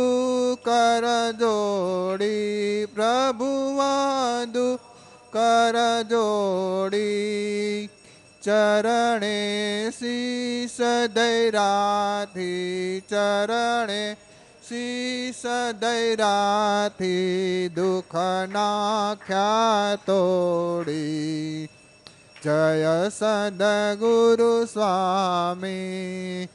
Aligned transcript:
કર 0.65 1.05
જોડી, 1.41 2.87
પ્રભુ 2.87 3.51
વાંદુ 3.77 4.65
કર 5.33 5.77
જોડી. 6.11 7.89
ચરણે 8.43 9.39
શીસ 9.91 10.79
દૈરાથી, 11.15 13.03
ચરણે 13.11 14.17
શીસ 14.69 15.43
દૈરાથી 15.81 17.71
દુઃખ 17.77 18.19
નાખ્યા 18.49 19.97
તોડી 20.07 21.82
જય 22.43 23.07
સદગુરુ 23.09 24.67
સ્વામી 24.67 26.49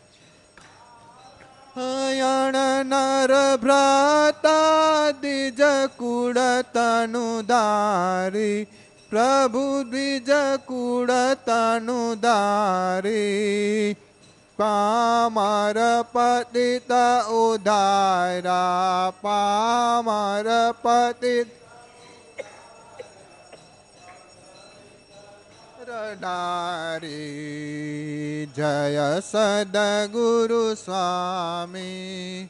અયણ 1.78 2.58
નર 2.86 3.31
ભ્રાતા 3.58 5.14
દ્વિજ 5.16 5.62
કુળ 5.96 6.40
તનુ 6.74 7.24
ધારી 7.44 8.68
પ્રભુ 9.12 9.64
દ્વિજ 9.86 10.31
કુળ 10.68 11.14
તનુ 11.46 12.00
ધારી 12.18 13.96
પામર 14.59 15.80
પતિત 16.12 16.92
ઉધારા 17.38 19.14
પામર 19.22 20.52
પતિત 20.84 21.66
નારી 26.22 28.47
જય 28.52 29.22
સદગુરુ 29.22 30.75
સ્વામી 30.75 32.50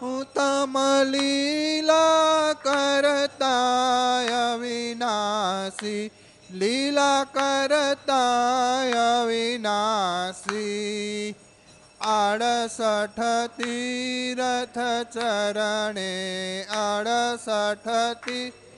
હું 0.00 0.26
તમ 0.34 0.76
લીલા 1.10 2.54
કરતાય 2.62 4.58
વિનાશી 4.58 6.10
લીલા 6.54 7.26
કરતા 7.32 9.26
વિનાશી 9.26 11.34
આડસઠ 12.10 13.20
તીરથ 13.56 14.78
ચરણે 15.12 16.12
આડસઠ 16.78 17.88
તીર્થ 18.24 18.71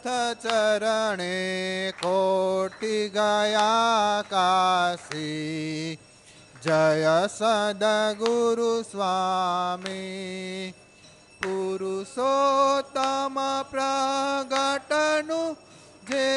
ચરણે 0.00 1.92
કોટી 1.94 3.10
ગયા 3.10 4.22
કાશી 4.24 5.98
જય 6.62 7.28
સદગુરુ 7.28 8.84
સ્વામી 8.84 10.74
પુરુષોત્તમ 11.42 13.36
પ્રગટનું 13.70 15.56
જે 16.06 16.28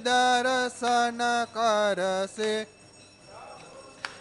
દર્શન 0.00 1.20
કરશે 1.52 2.54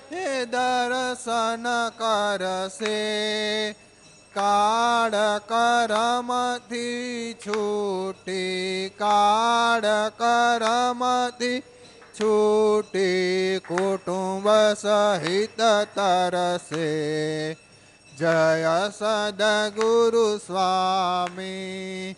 હે 0.09 0.25
દર્શન 0.47 1.66
કરશે 1.97 2.97
કાળ 4.38 5.16
કરમથી 5.48 7.34
છૂટી 7.48 8.92
કાળ 8.98 9.88
કરમથી 10.18 11.64
છૂટી 12.22 13.59
કુટુંબ 13.68 14.48
સહિત 14.81 15.59
તરસે. 15.96 16.92
જય 18.18 18.78
સદગુરુ 18.90 20.38
સ્વામી 20.38 22.16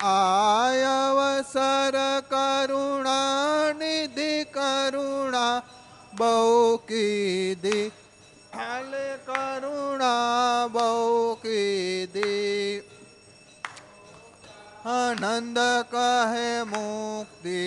આયવસર 0.00 1.96
કરુણા, 2.30 3.72
નિધિ 3.72 4.44
કરુણા 4.44 5.62
બહુ 6.16 6.76
કીધી 6.76 7.92
કરુણા 9.34 10.66
બહુ 10.72 11.34
કીધી. 11.34 12.82
આનંદ 14.86 15.58
કહે 15.90 16.62
મુક્તિ, 16.62 17.62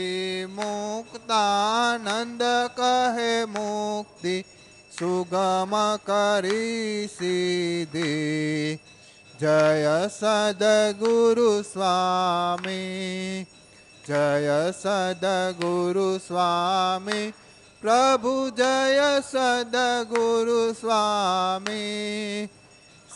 મુક્તાનંદ 0.49 2.43
કહે 2.75 3.45
મુક્તિ, 3.45 4.41
સુગમ 4.99 5.73
કરી 6.05 7.07
સીધી. 7.07 8.75
જય 9.39 10.07
સદગુરુ 10.07 11.61
સ્વામી, 11.61 13.45
જય 14.07 14.71
સદગુરુ 14.71 16.17
સ્વામી 16.17 17.33
પ્રભુ 17.81 18.49
જય 18.49 19.23
સદગુરુ 19.31 20.73
સ્વામી. 20.73 22.49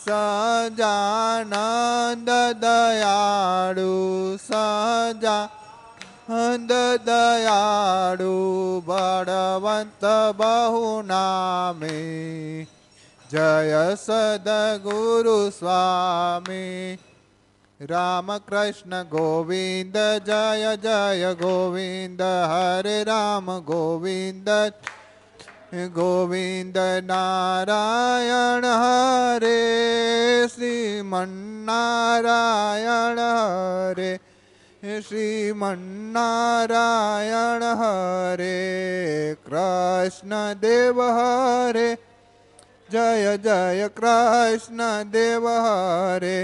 સજાનંદ 0.04 2.30
દયાળુ 2.60 4.36
સજા 4.36 5.48
અંધ 6.28 6.72
દયાળુ 7.04 8.82
બળવંત 8.86 10.04
બહુ 10.36 11.02
નામે. 11.02 12.66
જય 13.30 13.94
સદગુરુ 13.94 15.50
સ્વામી. 15.50 16.98
रामकृष्ण 17.90 18.98
गोविन्द 19.12 19.96
जय 20.26 20.76
जय 20.82 21.24
गोविन्द 21.40 22.20
हरे 22.50 23.02
राम 23.04 23.46
गोविन्द 23.70 24.48
गोविन्द 25.96 26.78
नारायण 27.10 28.64
हरे 28.82 29.58
श्रीमन्नारायण 30.54 31.18
हरे 33.18 34.12
श्रीमन्नारायण 35.08 36.02
हरे 37.82 38.58
कृष्णदेव 39.46 41.00
हरे 41.18 41.88
जय 42.92 43.36
जय 43.44 43.88
कृष्णदेव 43.96 45.48
हरे 45.48 46.36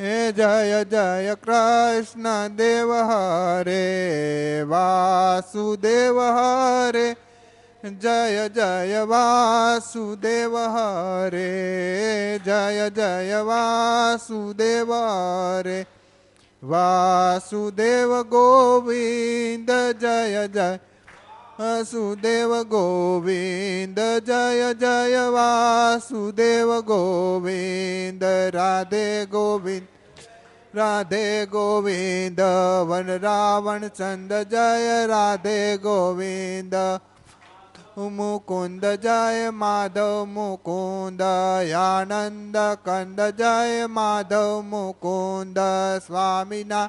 હે 0.00 0.32
જય 0.32 0.84
જય 0.84 1.34
કૃષ્ણ 1.36 2.56
દેવ 2.56 2.88
હરે, 2.88 4.64
વાસુદેવ 4.64 6.16
હરે, 6.16 7.16
જય 7.84 8.48
જય 8.48 9.04
વાસુદેવ 9.04 10.56
હરે, 10.56 11.52
જય 12.38 12.88
જય 12.88 13.42
વાસુદેવ 13.42 14.88
હરે, 14.88 15.86
વાસુદેવ 16.62 18.22
ગોવિંદ 18.22 19.68
જય 20.00 20.48
જય 20.48 20.80
વાસુદેવ 21.60 22.68
ગોવિંદ, 22.68 23.98
જય 24.24 24.74
જય 24.74 25.24
વાસુદેવ 25.30 26.70
ગોવિંદ, 26.86 28.22
રાધે 28.52 29.26
ગોવિંદ 29.26 29.86
રાધે 30.74 31.46
ગોવિંદ, 31.46 32.40
વન 32.86 33.08
રાવણ 33.18 33.88
ચંદ, 33.88 34.32
જય, 34.48 35.06
રાધે 35.06 35.78
ગોવિંદ, 35.78 36.74
મુકુંદ, 37.96 38.84
જય, 39.02 39.50
માધવ 39.52 40.24
મુકુંદ, 40.28 41.20
આનંદ 41.20 42.56
કંદ, 42.84 43.20
જય, 43.36 43.86
માધવ 43.88 44.64
મુકુંદ 44.64 45.58
સ્વામીના 46.06 46.88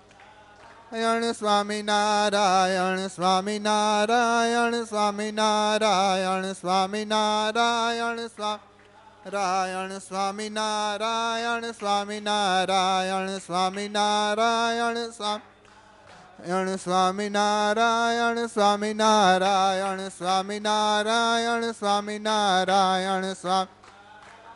નારાયણ 0.91 1.33
સ્વામી 1.33 1.83
નારાયણ 1.83 3.07
સ્વામી 3.07 3.59
નારાયણ 3.59 4.83
સ્વામી 4.83 5.31
નારાયણ 5.31 6.53
સ્વામી 6.53 7.05
નારાયણ 7.05 8.27
સ્વામી 8.27 9.99
સ્વામી 9.99 10.49
નારાયણ 10.49 11.71
સ્વામી 11.71 12.19
નારાયણ 12.19 13.37
સ્વામી 13.37 13.87
નારાયણ 13.87 15.09
સ્વામી 15.11 16.77
સ્વામી 16.77 17.29
નારાયણ 17.29 18.47
સ્વામી 18.47 18.93
નારાયણ 18.93 20.07
સ્વામી 20.09 20.59
નારાયણ 20.59 21.71
સ્વામી 21.71 22.19
નારાયણ 22.19 23.33
સ્વામી 23.33 23.80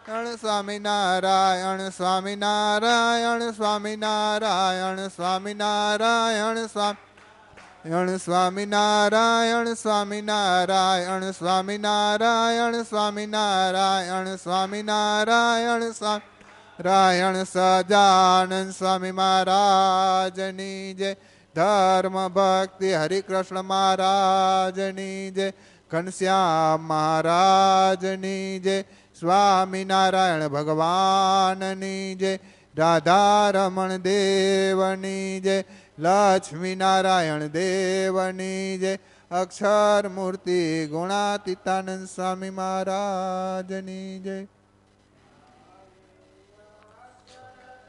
નારાયણ 0.07 0.37
સ્વામી 0.37 0.79
નારાયણ 0.79 1.89
સ્વામી 1.89 2.35
નારાયણ 2.35 3.51
સ્વામી 3.51 3.95
નારાયણ 3.95 5.07
સ્વામી 5.07 5.53
નારાયણ 5.53 6.65
સ્વામી 6.65 8.17
સ્વામી 8.17 8.65
નારાયણ 8.65 9.73
સ્વામી 9.73 10.21
નારાયણ 10.21 11.31
સ્વામી 11.31 11.77
નારાયણ 11.77 12.83
સ્વામી 12.83 13.27
નારાયણ 13.27 14.35
સ્વામી 14.35 14.83
નારાયણ 14.83 15.91
સ્વામી 15.91 16.83
રાયણ 16.83 17.43
સજાનંદ 17.43 18.71
સ્વામી 18.71 19.11
મહારાજની 19.11 20.93
જય 20.93 21.13
ધર્મ 21.55 22.27
ભક્તિ 22.27 22.93
હરિકૃષ્ણ 22.93 23.61
મહારાજની 23.61 25.31
જય 25.31 25.53
ઘનશ્યામ 25.91 26.79
મહારાજની 26.79 28.59
જય 28.59 28.83
સ્વામિનારાયણ 29.19 30.47
ભગવાનની 30.47 32.15
જય, 32.15 32.39
રાધારમણ 32.77 33.97
દેવની 33.97 35.41
જય, 35.41 35.63
લક્ષ્મીનારાયણ 35.99 37.47
દેવની 37.47 38.77
જય 38.77 38.97
અક્ષર 39.31 40.11
મૂર્તિ 40.15 40.87
ગુણાતીતાનંદ 40.87 42.07
સ્વામી 42.07 42.49
મહારાજની 42.49 44.19
જય. 44.19 44.47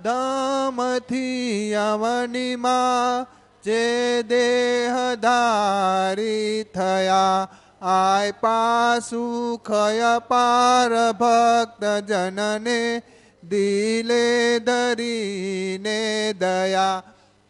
ધામથી 0.05 1.75
અવનીમાં 1.75 3.26
જે 3.62 4.23
દેહધારી 4.23 6.67
થયા 6.75 7.49
આય 7.88 8.32
પાસુ 8.32 9.56
ખય 9.56 10.18
પાર 10.18 11.12
ભક્ત 11.12 12.04
જનને 12.04 13.02
દિલે 13.48 14.58
ધરીને 14.58 16.32
દયા. 16.32 17.02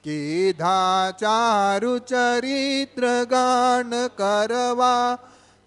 કીધા 0.04 1.10
ચારુ 1.10 1.98
ચરિત્ર 1.98 3.24
ગાન 3.24 4.06
કરવા, 4.06 5.18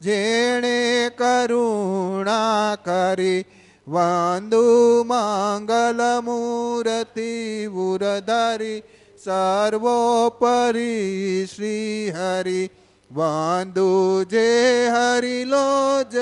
જેણે 0.01 1.09
કરુણા 1.09 2.75
કરી. 2.75 3.45
વાંદુ 3.87 5.03
મંગલ 5.03 6.01
મૂર્તિ 6.23 7.65
ઉરધરી 7.65 8.83
સર્વોપરી 9.23 11.47
શ્રી 11.55 12.09
હરિ. 12.09 12.69
વાંદો 13.11 14.23
જે 14.23 14.87
હરિલો 14.87 16.03
જ 16.03 16.15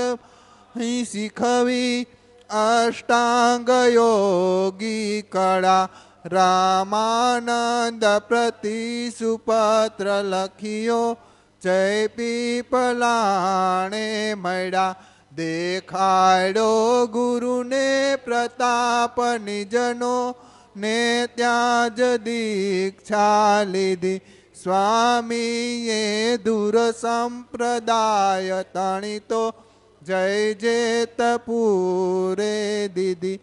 શીખવી 1.03 2.08
અષ્ટાંગ 2.50 3.70
યોગી 3.70 5.22
કળા 5.22 5.89
રામાનંદ 6.25 8.03
પ્રતિ 8.27 9.12
સુપત્ર 9.20 10.24
લખ્યો, 10.24 11.17
જય 11.62 12.08
પીપલાણે 12.08 14.34
મળ્યા. 14.34 14.96
દેખાડ્યો 15.36 17.08
ગુરુને 17.08 18.15
પ્રતાપ 18.15 19.20
નિજનો, 19.44 20.36
ને 20.75 21.27
ત્યાં 21.36 21.96
જ 21.96 22.01
દીક્ષા 22.01 23.63
લીધી. 23.63 24.22
સ્વામીએ 24.63 26.37
દૂર 26.37 26.91
સંપ્રદાય 26.91 28.63
તણિતો, 28.63 29.53
જય 30.01 30.53
જેતપુરે 30.53 32.87
દીદી, 32.87 33.39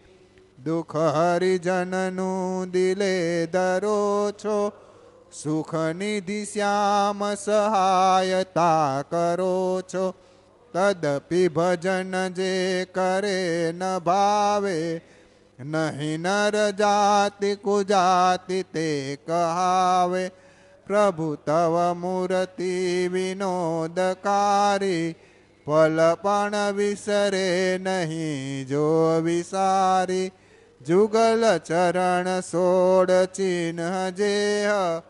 દુઃખ 0.63 0.95
હરિજનનું 0.95 2.71
દિલે 2.71 3.45
દરો 3.45 4.31
છો, 4.31 4.73
સુખ 5.43 5.73
નિધિ 5.73 6.45
શ્યામ 6.45 7.35
સહાયતા 7.35 9.01
કરો 9.01 9.81
છો, 9.93 10.15
તદપી 10.73 11.47
ભજન 11.47 12.33
જે 12.33 12.85
કરે 12.85 13.71
ન 13.71 13.99
ભાવે, 13.99 15.01
નહીં 15.59 16.19
નર 16.19 16.71
જાતિ 16.71 17.55
કુજાતિ 17.55 18.63
તે 18.63 19.17
કહાવે. 19.27 20.44
પ્રભુ 20.87 21.35
તવ 21.35 21.93
મૂર્તિ 21.93 23.07
વિનોદકારી, 23.07 25.15
ફલ 25.65 26.17
પણ 26.21 26.73
વિસરે 26.73 27.79
નહીં 27.83 28.67
જો 28.67 29.21
વિસારી. 29.23 30.31
જુગલ 30.87 31.57
ચરણ 31.57 32.39
સોડ 32.39 33.11
ચિહ્ન 33.11 34.09
જેહ, 34.09 35.01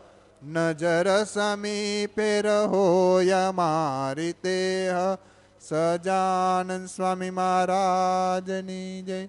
નજર 0.42 1.24
સમીપે 1.24 2.42
રહોય 2.42 3.50
મારી 3.50 4.32
તેહ. 4.32 5.16
સજાનંદ 5.60 6.86
સ્વામી 6.86 7.30
મહારાજની 7.30 9.02
જય. 9.02 9.28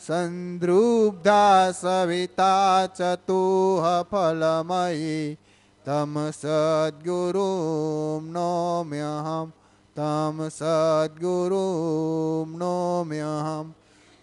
સંદ્રુબ્ધા 0.00 1.72
સવિતા 1.72 2.88
ચતુહ 2.90 3.84
ફલમયી 4.04 5.38
તમ 5.84 6.14
સદ્ગુરુમ 6.32 8.22
નોમ્યહમ 8.28 9.48
તમ 9.96 10.36
સદ્ગુરુમ 10.50 12.48
નોમ્યહમ 12.56 13.66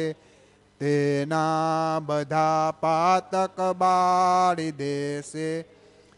તેના 0.81 2.01
બધા 2.01 2.67
પાતક 2.79 3.57
બાળી 3.75 4.77
દેશે 4.77 5.76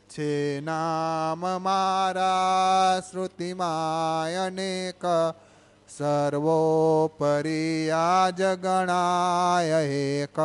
છે 0.10 0.60
નામ 0.60 1.64
મારા 1.64 3.02
શ્રુતિમાય 3.12 4.36
અનેક 4.36 5.02
સર્વોપરી 5.98 7.90
આ 7.90 8.30
જગણાય 8.30 9.86
એક. 9.86 10.40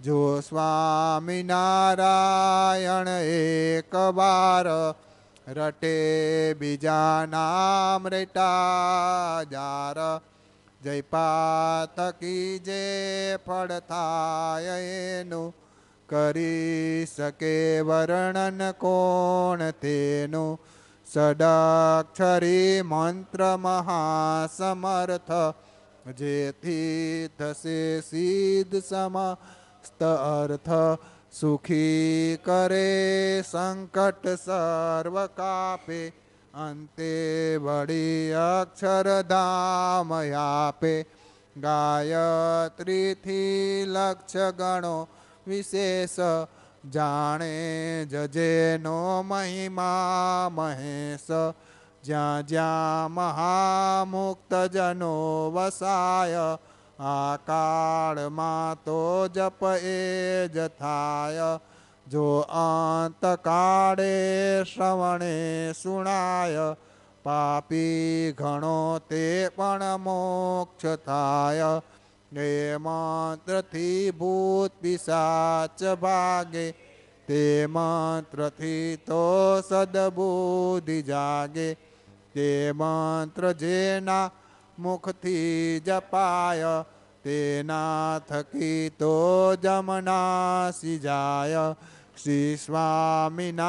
જો 0.00 0.40
સ્વામિનારાયણ 0.40 3.08
એક 3.08 3.94
વાર 3.94 4.94
રટે 5.52 6.54
બીજા 6.54 7.26
નામ 7.30 8.08
રેટા 8.08 9.40
જાર. 9.50 10.20
જય 10.82 11.00
પાતકી 11.00 12.58
જે 12.58 13.36
ફળ 13.46 13.78
થાય 13.78 15.20
એનું 15.20 15.54
કરી 16.12 17.06
શકે, 17.16 17.80
વર્ણન 17.80 18.70
કોણ 18.70 19.70
તેનું? 19.70 20.60
સદાક્ષરી 21.12 22.82
મંત્ર 22.82 23.56
મહાસમર્થ, 23.56 25.54
જેથી 26.10 27.28
થશે 27.38 28.00
સિદ્ધ 28.00 28.82
સમસ્ત 28.82 30.02
અર્થ. 30.02 30.98
સુખી 31.40 32.38
કરે, 32.44 33.42
સંકટ 33.50 34.28
સર્વ 34.28 35.26
કાપે, 35.26 36.12
અંતે 36.54 37.56
વળી 37.56 38.32
અક્ષરધામ 38.32 40.12
આપે 40.38 41.06
ગાયત્રીથી 41.56 43.86
લક્ષ 43.86 44.36
ગણો 44.36 45.08
વિશેષ 45.46 46.18
જાણે 46.90 48.04
જજેનો 48.04 49.22
મહિમા 49.22 50.48
મહેશ. 50.50 51.54
જ્યાં 52.04 52.46
જ્યાં 52.46 53.10
મહામુક્તજનો 53.10 55.52
વસાય 55.54 56.58
આ 56.98 57.36
કાળમાં 57.36 58.84
તો 58.84 59.28
જપ 59.28 59.62
એ 59.82 60.48
જ 60.48 60.68
થાય. 60.68 61.60
જો 62.10 62.38
અંતકાળે 62.38 64.64
શ્રવણે 64.64 65.72
સુણાય, 65.82 66.76
પાપી 67.22 68.32
ઘણો 68.32 68.98
તે 68.98 69.48
પણ 69.48 69.96
મોક્ષ 69.96 71.06
થાય. 71.06 71.80
એ 72.32 72.78
મંત્રથી 72.78 74.12
ભૂત 74.12 74.72
પિશાચ 74.80 75.78
ભાગે 75.96 76.74
તે 77.28 77.66
મંત્રથી 77.68 78.98
તો 79.00 79.60
સદબુદ્ધિ 79.60 81.02
જાગે 81.02 81.76
તે 82.32 82.72
મંત્ર 82.72 83.44
જેના 83.54 84.30
મુખથી 84.78 85.80
જપાય 85.82 86.74
તેના 87.22 88.20
થકી 88.22 88.90
તો 88.92 89.12
જમનાસી 89.58 90.98
જાય 90.98 91.64
શ્રી 92.14 92.56
સ્વામિનારાયણ 92.56 93.62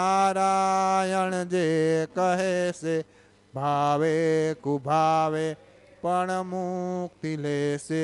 જે 1.48 1.68
કહે 2.10 2.72
છે 2.74 2.96
ભાવે 3.54 4.16
પણ 6.02 6.44
મુક્તિ 6.46 7.32
લેશે 7.38 8.04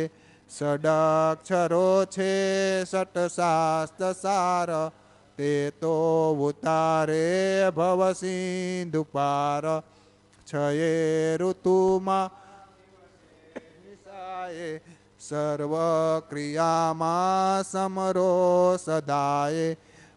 સડક્ષરો 0.49 2.05
છે, 2.05 2.83
સટ 2.83 3.17
શાસ્ત્ર 3.35 4.13
સાર, 4.13 4.91
તે 5.37 5.71
તો 5.79 5.95
ઉતારે 6.33 7.71
ભવ 7.71 8.11
સિંધુ 8.13 9.03
પાર. 9.03 9.83
છયે 10.47 11.37
ઋતુમાં 11.37 12.31
સર્વ 15.19 15.73
ક્રિયામાં 16.29 17.63
સમરો 17.63 18.77
સદાય 18.77 19.75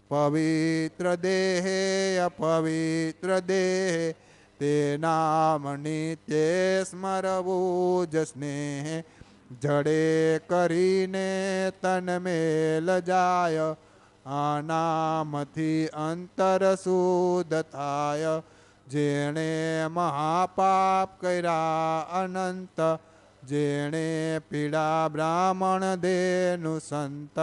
પવિત્ર 0.09 1.17
દેહે, 1.17 2.19
અપવિત્ર 2.19 3.41
દેહે 3.41 4.15
તે 4.59 4.97
નામ 5.01 5.65
નિત્ય 5.77 6.85
સ્મરવું 6.85 8.11
જ 8.11 8.25
સ્નેહ. 8.25 9.05
જડે 9.61 10.39
કરીને 10.39 11.73
તન 11.83 12.19
મેલ 12.19 13.01
જાય, 13.01 13.77
આનામથી 14.27 15.87
અંતર 15.87 16.75
શુદ્ધ 16.75 17.63
થાય. 17.63 18.43
જેણે 18.87 19.87
મહાપાપ 19.87 21.21
કર્યા 21.21 22.01
અનંત, 22.01 22.79
જેણે 23.45 24.41
પીડા 24.51 25.09
બ્રાહ્મણ 25.09 25.95
દેનું 25.95 26.81
સંત, 26.81 27.39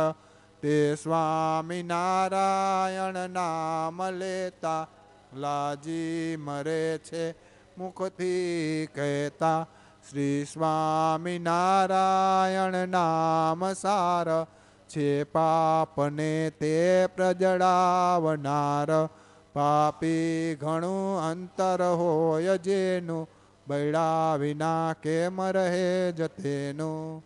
તે 0.62 0.96
સ્વામિનારાયણ 0.96 3.30
નામ 3.30 4.00
લેતા, 4.10 4.88
લાજી 5.36 6.38
મરે 6.40 6.98
છે, 6.98 7.36
મુખથી 7.78 8.88
કહેતા 8.96 9.68
શ્રી 10.10 10.46
સ્વામિનારાયણ 10.46 12.90
નામ 12.90 13.74
સાર 13.74 14.48
છે 14.90 15.24
પાપને 15.24 16.52
તે 16.60 17.08
પ્રજડાવનાર 17.16 19.10
પાપી 19.54 20.56
ઘણું 20.56 21.22
અંતર 21.22 21.94
હોય 21.94 22.58
જેનું, 22.58 23.28
બૈડા 23.68 24.38
વિના 24.38 24.94
કેમ 24.94 25.52
રહે 25.52 26.12
જતેનું 26.12 27.24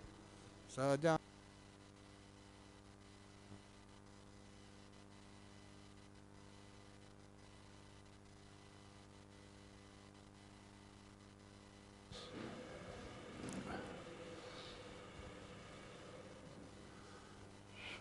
સજા 0.76 1.23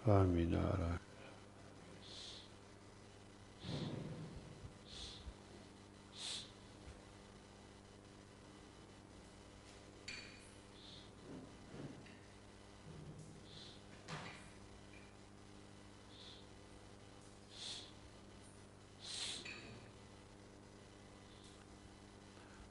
સ્વામિનારાયણ 0.02 1.00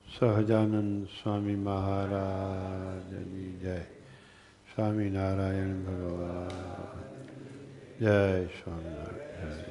સહજાનંદ 0.08 1.08
સ્વામી 1.14 1.56
મહારાજની 1.62 3.54
જય 3.62 3.78
સ્વામિનારાયણ 4.68 5.80
ભગવાન 5.84 7.11
જય 8.02 8.48
સ્વામિનારાયણ 8.48 9.71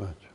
Bate. 0.00 0.28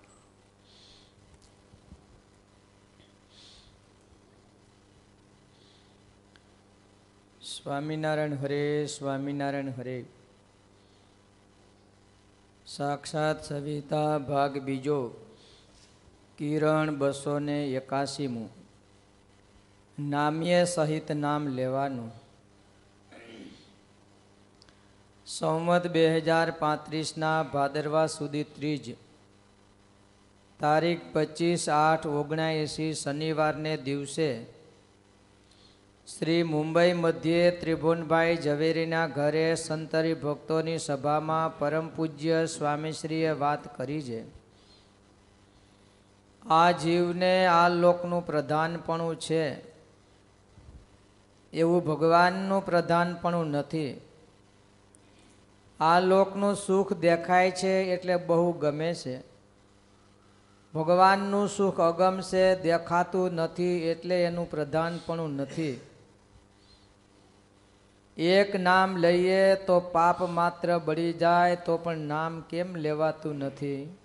સ્વામિનારાયણ 7.41 8.33
હરે 8.33 8.85
સ્વામિનારાયણ 8.85 9.69
હરે. 9.69 10.05
સાક્ષાત 12.65 13.43
સવિતા 13.43 14.17
ભાગ 14.17 14.57
બીજો. 14.57 15.11
કિરણ 16.37 16.95
બસો 16.95 17.39
ને 17.39 17.67
એકાસીમું 17.67 18.49
નામ્ય 19.99 20.65
સહિત 20.65 21.11
નામ 21.11 21.47
લેવાનું. 21.47 22.11
સંવત 25.25 25.87
બે 25.87 26.17
હજાર 26.17 26.51
પાંત્રીસના 26.51 27.43
ભાદરવા 27.43 28.07
સુધી 28.07 28.43
ત્રીજ. 28.43 29.08
તારીખ 30.59 30.99
પચીસ 31.13 31.69
આઠ 31.69 32.07
ઓગણએંસી 32.07 32.93
શનિવારને 32.93 33.77
દિવસે 33.77 34.43
શ્રી 36.07 36.43
મુંબઈ 36.43 36.93
મધ્યે 36.93 37.51
ત્રિભુવનભાઈ 37.51 38.35
ઝવેરીના 38.35 39.07
ઘરે 39.07 39.55
સંતરી 39.55 40.13
ભક્તોની 40.13 40.77
સભામાં 40.77 41.59
પરમ 41.59 41.87
પૂજ્ય 41.87 42.45
સ્વામીશ્રીએ 42.45 43.31
વાત 43.31 43.77
કરી 43.77 44.01
છે. 44.01 44.23
આ 46.49 46.71
જીવને 46.71 47.45
આ 47.45 47.69
લોકનું 47.69 48.25
પ્રધાનપણું 48.25 49.19
છે. 49.19 49.53
એવું 51.53 51.85
ભગવાનનું 51.85 52.65
પ્રધાનપણું 52.65 53.47
નથી. 53.47 54.01
આ 55.79 55.99
લોકનું 55.99 56.55
સુખ 56.55 56.93
દેખાય 56.93 57.51
છે 57.51 57.83
એટલે 57.93 58.15
બહુ 58.15 58.51
ગમે 58.51 58.93
છે. 58.93 59.28
ભગવાનનું 60.73 61.49
સુખ 61.49 61.79
અગમ 61.79 62.21
છે, 62.21 62.61
દેખાતું 62.61 63.33
નથી 63.33 63.77
એટલે 63.77 64.23
એનું 64.23 64.51
પ્રધાનપણું 64.51 65.35
નથી. 65.35 65.81
એક 68.17 68.55
નામ 68.55 68.97
લઈએ 68.97 69.55
તો 69.55 69.79
પાપ 69.79 70.23
માત્ર 70.23 70.77
બળી 70.77 71.13
જાય, 71.13 71.55
તો 71.55 71.77
પણ 71.77 71.97
નામ 71.97 72.41
કેમ 72.41 72.75
લેવાતું 72.75 73.37
નથી? 73.37 73.97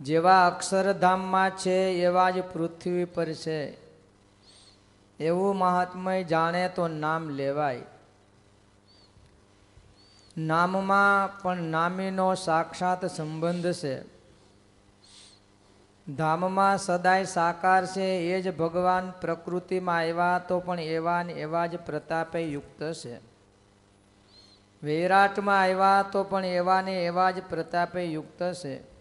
જેવા 0.00 0.46
અક્ષરધામમાં 0.46 1.50
છે, 1.50 1.90
એવા 1.90 2.30
જ 2.30 2.42
પૃથ્વી 2.42 3.04
પર 3.04 3.32
છે. 3.32 3.76
એવું 5.20 5.56
મહાત્મય 5.56 6.24
જાણે 6.24 6.68
તો 6.68 6.88
નામ 6.88 7.28
લેવાય. 7.28 7.82
નામમાં 10.38 11.42
પણ 11.42 11.56
નામીનો 11.56 12.34
સાક્ષાત 12.34 13.04
સંબંધ 13.04 13.72
છે. 13.72 14.17
ધામમાં 16.16 16.78
સદાય 16.78 17.24
સાકાર 17.24 17.86
છે, 17.86 18.04
એ 18.04 18.42
જ 18.42 18.56
ભગવાન 18.56 19.12
પ્રકૃતિમાં 19.20 19.96
આવ્યા 19.96 20.38
તો 20.48 20.60
પણ 20.60 20.80
એવા 20.80 21.22
ને 21.22 21.32
એવા 21.32 21.66
જ 21.66 21.76
પ્રતાપે 21.76 22.40
યુક્ત 22.40 22.92
છે. 22.92 23.18
વૈરાટમાં 24.82 25.60
આવ્યા 25.60 26.04
તો 26.12 26.24
પણ 26.24 26.44
એવા 26.44 26.82
ને 26.82 27.04
એવા 27.04 27.30
જ 27.30 27.42
પ્રતાપે 27.50 28.04
યુક્ત 28.04 28.52
છે. 28.52 28.98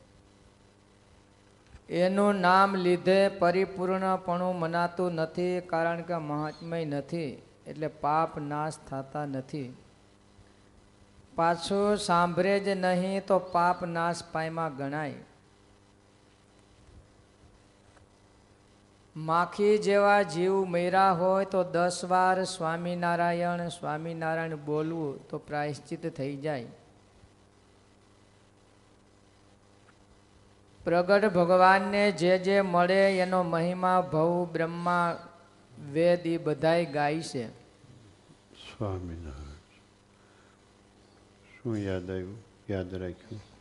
એનું 1.89 2.35
નામ 2.35 2.75
લીધે 2.75 3.29
પરિપૂર્ણપણું 3.29 4.59
મનાતું 4.59 5.13
નથી, 5.13 5.61
કારણ 5.61 6.01
કે 6.01 6.15
મહાત્મય 6.15 6.85
નથી, 6.85 7.41
એટલે 7.67 7.87
પાપ 7.87 8.39
નાશ 8.39 8.73
થતા 8.89 9.25
નથી. 9.25 9.77
પાછું 11.35 11.97
સાંભળે 11.97 12.59
જ 12.59 12.67
નહીં 12.67 13.25
તો 13.25 13.39
પાપ 13.39 13.83
નાશ 13.83 14.15
પાયમાં 14.31 14.77
ગણાય. 14.77 15.13
માખી 19.17 19.77
જેવા 19.77 20.21
જીવ 20.21 20.53
મર્યા 20.53 21.11
હોય 21.11 21.45
તો 21.45 21.63
દસ 21.63 22.05
વાર 22.05 22.43
સ્વામિનારાયણ 22.43 23.67
સ્વામિનારાયણ 23.67 24.55
બોલવું 24.55 25.29
તો 25.29 25.37
પ્રાયશ્ચિત 25.37 26.15
થઈ 26.17 26.35
જાય. 26.37 26.65
પ્રગટ 30.83 31.33
ભગવાનને 31.33 32.11
જે 32.11 32.37
જે 32.37 32.61
મળે 32.61 33.19
એનો 33.19 33.43
મહિમા, 33.43 34.01
ભવ, 34.01 34.47
બ્રહ્મા, 34.53 35.27
વેદ 35.91 36.27
એ 36.27 36.37
બધાય 36.37 36.85
ગાય 36.85 37.21
છે. 37.21 37.49
સ્વામિનારાયણ. 38.53 39.47
શું 41.63 41.77
યાદ 41.77 42.11
આવ્યું? 42.11 42.37
યાદ 42.69 42.95
રાખ્યું? 42.95 43.56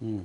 હમ 0.00 0.20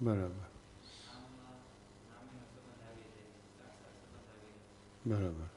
બરાબર. 0.00 0.46
બરાબર. 5.06 5.48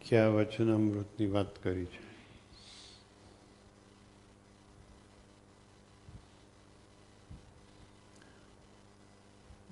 ક્યાં 0.00 0.34
વચનામૃતની 0.34 1.26
વાત 1.26 1.62
કરી 1.62 1.86
છે? 1.86 2.07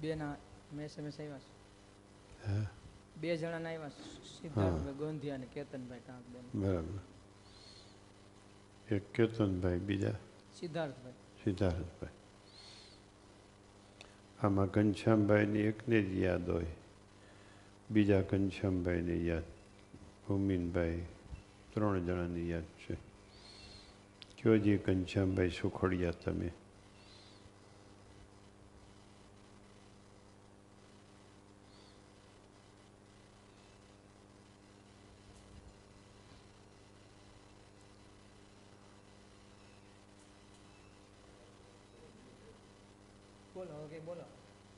બે 0.06 0.14
ના 0.14 0.36
મેં 0.72 0.88
સમય 0.88 1.10
આવ્યા 1.10 1.38
છે. 1.38 1.56
બે 2.54 2.66
બે 3.20 3.36
જણાના 3.36 3.68
આવ્યા 3.68 3.88
છે. 3.88 4.02
સિદ્ધાર્થભાઈ 4.40 4.94
ગોંધિયા 4.94 5.34
અને 5.34 5.46
કેતનભાઈ 5.46 6.00
ટાંક 6.06 6.24
બેન 6.26 6.60
બરાબર. 6.62 6.98
એક 8.94 9.12
કેતનભાઈ 9.12 9.78
બીજા? 9.78 10.10
સિદ્ધાર્થભાઈ. 10.60 11.12
સિદ્ધાર્થભાઈ. 11.44 12.10
આમાં 14.42 14.66
ઘનશ્યામભાઈની 14.66 15.58
એકને 15.58 16.02
જ 16.02 16.14
યાદ 16.14 16.50
હોય. 16.50 16.66
બીજા 17.90 18.20
ઘનશ્યામભાઈને 18.20 19.16
યાદ. 19.16 19.42
ભૂમિનભાઈ 20.28 21.04
ત્રણ 21.74 22.00
જણાની 22.00 22.50
યાદ 22.50 22.64
છે. 22.64 22.94
કયો 24.36 24.58
જે 24.58 24.76
ઘનશ્યામભાઈ 24.76 25.50
સુખોડિયા 25.50 26.10
તમે? 26.10 26.50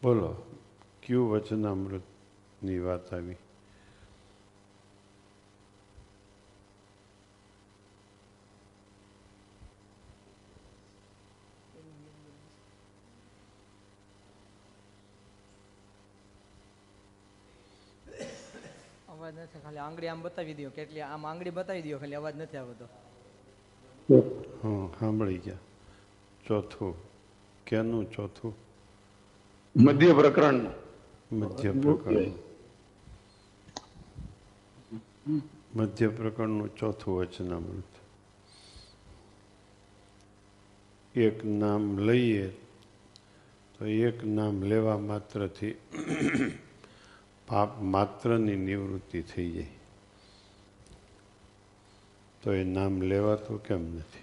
બોલો 0.03 0.31
કયું 1.03 1.31
વચનામૃતની 1.31 2.79
વાત 2.79 3.13
આવી? 3.13 3.37
અવાજ 19.09 19.35
નથી 19.39 19.61
ખાલી 19.61 19.79
આંગળી 19.79 20.09
આમ 20.09 20.23
બતાવી 20.23 20.55
દો 20.55 20.71
કેટલી 20.71 21.01
આમ 21.01 21.27
આંગળી 21.27 21.51
બતાવી 21.51 21.83
દો 21.83 21.99
ખાલી 21.99 22.15
અવાજ 22.15 22.37
નથી 22.37 22.57
આવતો. 22.57 22.87
હા 24.63 24.87
સાંભળી 25.01 25.39
ગયા. 25.39 25.57
ચોથું. 26.47 26.95
કેનું 27.67 28.11
ચોથું? 28.13 28.68
મધ્ય 29.79 30.13
પ્રકરણ 30.13 30.67
મધ્ય 31.33 31.73
પ્રકરણનું 31.73 32.39
મધ્ય 35.77 36.09
પ્રકરણનું 36.09 36.77
ચોથું 36.77 37.19
વચનામૃત. 37.19 37.85
એક 41.19 41.45
નામ 41.45 41.99
લઈએ 41.99 42.49
તો 43.79 43.87
એક 43.87 44.25
નામ 44.25 44.63
લેવા 44.63 44.99
માત્રથી 44.99 45.75
પાપ 47.47 47.83
માત્રની 47.83 48.57
નિવૃત્તિ 48.57 49.23
થઈ 49.23 49.51
જાય. 49.51 49.67
તો 52.43 52.53
એ 52.53 52.65
નામ 52.65 53.03
લેવાતું 53.03 53.63
કેમ 53.63 53.95
નથી? 53.95 54.23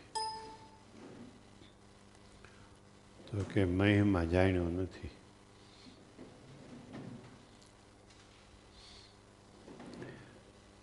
તો 3.31 3.45
કે 3.53 3.65
મહિમા 3.65 4.23
જાણ્યો 4.23 4.69
નથી. 4.69 5.09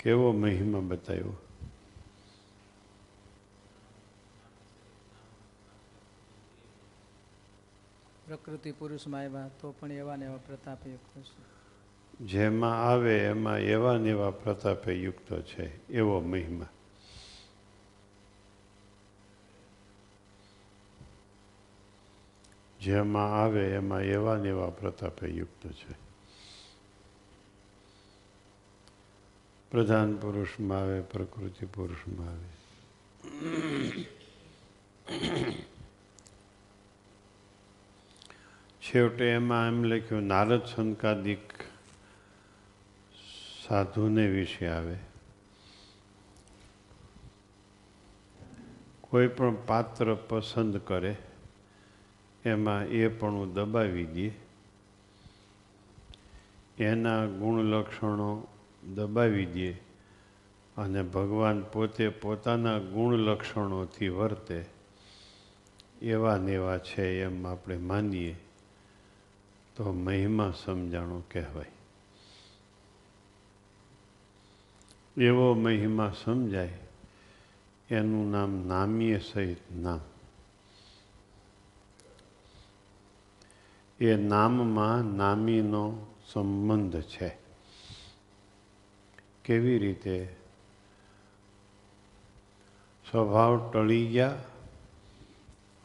કેવો 0.03 0.33
મહિમા 0.33 0.81
બતાવ્યો? 0.81 1.37
પ્રકૃતિ 8.27 8.73
પુરુષમાં 8.73 9.21
આવ્યા 9.21 9.51
તો 9.61 9.75
પણ 9.81 9.93
એવા 9.93 10.17
ને 10.17 10.25
એવા 10.25 10.37
પ્રતાપે 10.37 10.91
યુક્ત 10.91 11.23
છે. 11.23 11.53
જેમાં 12.25 12.89
આવે 12.89 13.25
એમાં 13.25 13.59
એવા 13.59 13.99
ને 13.99 14.11
એવા 14.11 14.31
પ્રતાપે 14.31 14.93
યુક્ત 14.93 15.41
છે. 15.41 15.89
એવો 15.89 16.21
મહિમા. 16.21 16.67
જેમાં 22.81 23.43
આવે 23.43 23.73
એમાં 23.73 24.01
એવા 24.01 24.37
ને 24.37 24.49
એવા 24.49 24.71
પ્રતાપે 24.71 25.27
યુક્ત 25.27 25.73
છે. 25.73 26.12
પ્રધાન 29.73 30.17
પુરુષમાં 30.17 30.79
આવે, 30.79 31.01
પ્રકૃતિ 31.01 31.67
પુરુષમાં 31.67 32.29
આવે. 32.29 32.51
છેવટે 38.83 39.31
એમાં 39.31 39.69
એમ 39.69 39.85
લખ્યું, 39.85 40.23
નારદ 40.23 40.67
સંકાદિક 40.67 41.41
સાધુને 43.69 44.27
વિશે 44.29 44.69
આવે. 44.69 44.97
કોઈ 49.01 49.29
પણ 49.29 49.57
પાત્ર 49.67 50.15
પસંદ 50.15 50.77
કરે, 50.77 51.17
એમાં 52.45 52.85
એ 52.85 53.09
પણ 53.09 53.53
દબાવી 53.53 54.07
દે 54.07 54.31
એના 56.85 57.27
ગુણ 57.27 57.65
લક્ષણો 57.65 58.49
દબાવી 58.85 59.47
દે 59.47 59.73
અને 60.77 61.03
ભગવાન 61.03 61.63
પોતે 61.63 62.09
પોતાના 62.09 62.79
ગુણ 62.79 63.15
લક્ષણોથી 63.15 64.09
વર્તે, 64.09 64.65
એવા 66.03 66.37
નેવા 66.37 66.79
છે 66.79 67.23
એમ 67.23 67.47
આપણે 67.47 67.77
માનીએ. 67.77 68.37
તો 69.77 69.93
મહિમા 69.93 70.53
સમજાણો 70.65 71.23
કહેવાય. 71.33 71.65
એવો 75.17 75.55
મહિમા 75.55 76.15
સમજાય, 76.25 76.79
એનું 77.91 78.31
નામ 78.31 78.67
નામીય 78.67 79.19
સહિત 79.19 79.59
નામ. 79.77 80.01
એ 84.01 84.17
નામમાં 84.17 85.17
નામીનો 85.17 86.07
સંબંધ 86.33 87.03
છે. 87.03 87.42
કેવી 89.45 89.79
રીતે? 89.79 90.25
સ્વભાવ 93.11 93.71
ટળી 93.71 94.07
ગયા 94.07 94.29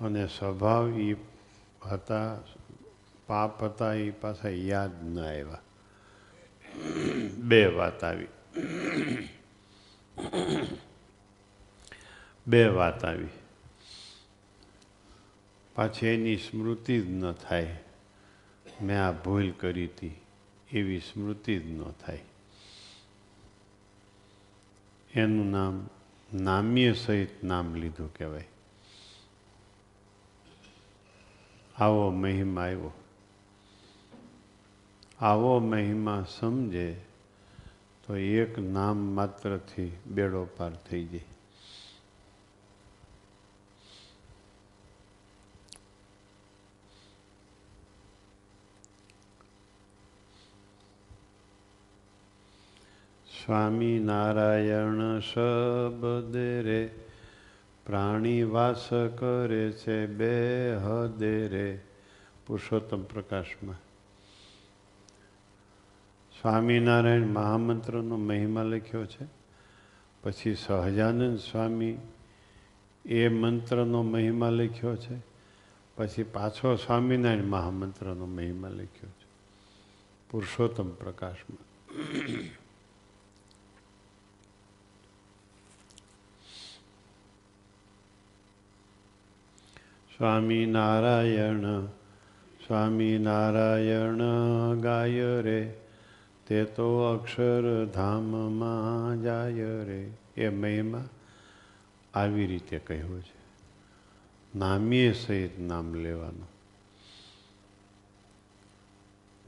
અને 0.01 0.27
સ્વભાવ 0.27 0.99
એ 0.99 1.15
હતા, 1.91 2.39
પાપ 3.27 3.63
હતા 3.63 3.93
એ 3.93 4.11
પાછા 4.11 4.49
યાદ 4.49 5.03
ન 5.03 5.19
આવ્યા. 5.19 5.61
બે 7.37 7.65
વાત 7.65 8.03
આવી. 8.03 8.27
બે 12.47 12.67
વાત 12.67 13.05
આવી. 13.05 13.27
પાછી 15.75 16.07
એની 16.07 16.37
સ્મૃતિ 16.37 17.01
જ 17.01 17.09
ન 17.09 17.31
થાય. 17.31 17.77
મેં 18.81 19.05
આ 19.05 19.11
ભૂલ 19.11 19.51
કરી 19.51 19.85
હતી. 19.85 20.21
એવી 20.71 20.99
સ્મૃતિ 20.99 21.59
જ 21.59 21.65
ન 21.65 21.83
થાય. 21.83 22.19
એનું 25.17 25.51
નામ 25.51 25.89
નામ્ય 26.33 26.93
સહિત 26.93 27.43
નામ 27.43 27.75
લીધું 27.75 28.13
કહેવાય. 28.13 28.47
આવો 31.79 32.11
મહિમા 32.11 32.61
આવ્યો. 32.61 32.91
આવો 35.21 35.59
મહિમા 35.59 36.25
સમજે 36.39 37.01
તો 38.07 38.17
એક 38.17 38.59
નામ 38.59 38.97
માત્રથી 38.97 39.97
બેડો 40.07 40.47
પાર 40.57 40.73
થઈ 40.73 41.05
જાય. 41.05 41.25
સ્વામી 53.47 53.99
નારાયણ 53.99 55.19
શબ્દે 55.19 56.61
રે 56.61 56.89
પ્રાણી 57.85 58.43
વાસ 58.43 58.89
કરે 59.19 59.71
છે 59.71 60.05
બે 60.05 60.75
હદે 60.75 61.47
રે 61.47 61.79
પુરુષોત્તમ 62.47 63.03
પ્રકાશમાં. 63.03 63.75
સ્વામિનારાયણ 66.41 67.21
મહામંત્રનો 67.21 68.17
મહિમા 68.17 68.63
લખ્યો 68.63 69.05
છે. 69.05 69.25
પછી 70.23 70.55
સહજાનંદ 70.55 71.39
સ્વામી 71.39 71.97
એ 73.05 73.27
મંત્રનો 73.27 74.03
મહિમા 74.03 74.49
લખ્યો 74.49 74.95
છે. 74.95 75.17
પછી 75.95 76.23
પાછો 76.23 76.75
સ્વામિનારાયણ 76.75 77.43
મહામંત્રનો 77.43 78.25
મહિમા 78.25 78.69
લખ્યો 78.69 79.09
છે. 79.09 79.27
પુરુષોત્તમ 80.29 80.89
પ્રકાશમાં. 80.89 81.87
સ્વામિનારાયણ 90.17 91.85
સ્વામિનારાયણ 92.67 94.19
ગાય 94.79 95.41
રે, 95.41 95.73
તે 96.47 96.63
તો 96.63 96.99
અક્ષરધામમાં 96.99 99.21
જાય 99.21 99.83
રે. 99.83 100.09
એ 100.37 100.49
મહિમા 100.49 101.09
આવી 102.13 102.47
રીતે 102.47 102.79
કહ્યું 102.79 103.21
છે. 103.21 103.37
નામીએ 104.57 105.13
સહિત 105.13 105.59
નામ 105.59 105.93
લેવાનું. 105.93 106.47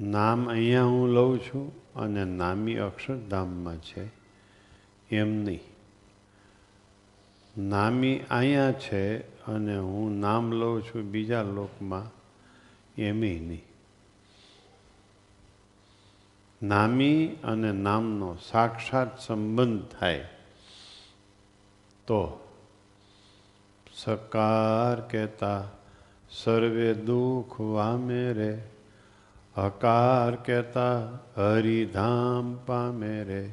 નામ 0.09 0.49
અહીંયા 0.49 0.83
હું 0.83 1.09
લઉં 1.09 1.39
છું 1.39 1.93
અને 1.93 2.25
નામી 2.25 2.75
અક્ષરધામમાં 2.75 3.77
છે. 3.77 4.09
એમ 5.15 5.43
નહીં. 5.43 5.78
નામી 7.59 8.19
અહીંયા 8.29 8.71
છે 8.71 9.19
અને 9.45 9.77
હું 9.77 10.19
નામ 10.19 10.51
લઉં 10.51 10.81
છું 10.81 11.03
બીજા 11.03 11.41
લોકમાં, 11.41 12.11
એમી 13.01 13.39
નહીં. 13.39 13.63
નામી 16.63 17.27
અને 17.43 17.71
નામનો 17.71 18.37
સાક્ષાત 18.51 19.19
સંબંધ 19.21 19.87
થાય 19.99 20.27
તો 22.07 22.49
સકાર 23.93 25.01
કહેતા, 25.01 25.63
સર્વે 26.29 26.93
દુઃખ 26.93 27.61
વામે 27.61 28.33
રે. 28.33 28.61
હકાર 29.57 30.35
કહેતા, 30.35 31.07
હરિધામ 31.37 32.57
પામે 32.65 33.23
રે. 33.23 33.49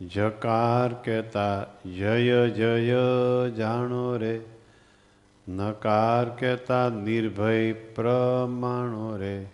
જકાર 0.00 0.94
કહેતા 0.94 1.66
જય 1.86 2.50
જય, 2.50 2.86
જાણો 3.56 4.16
રે. 4.16 4.40
નકાર 5.48 6.28
કહેતા 6.28 6.88
નિર્ભય 6.88 7.72
પ્રમાણો 7.72 9.16
રે. 9.16 9.46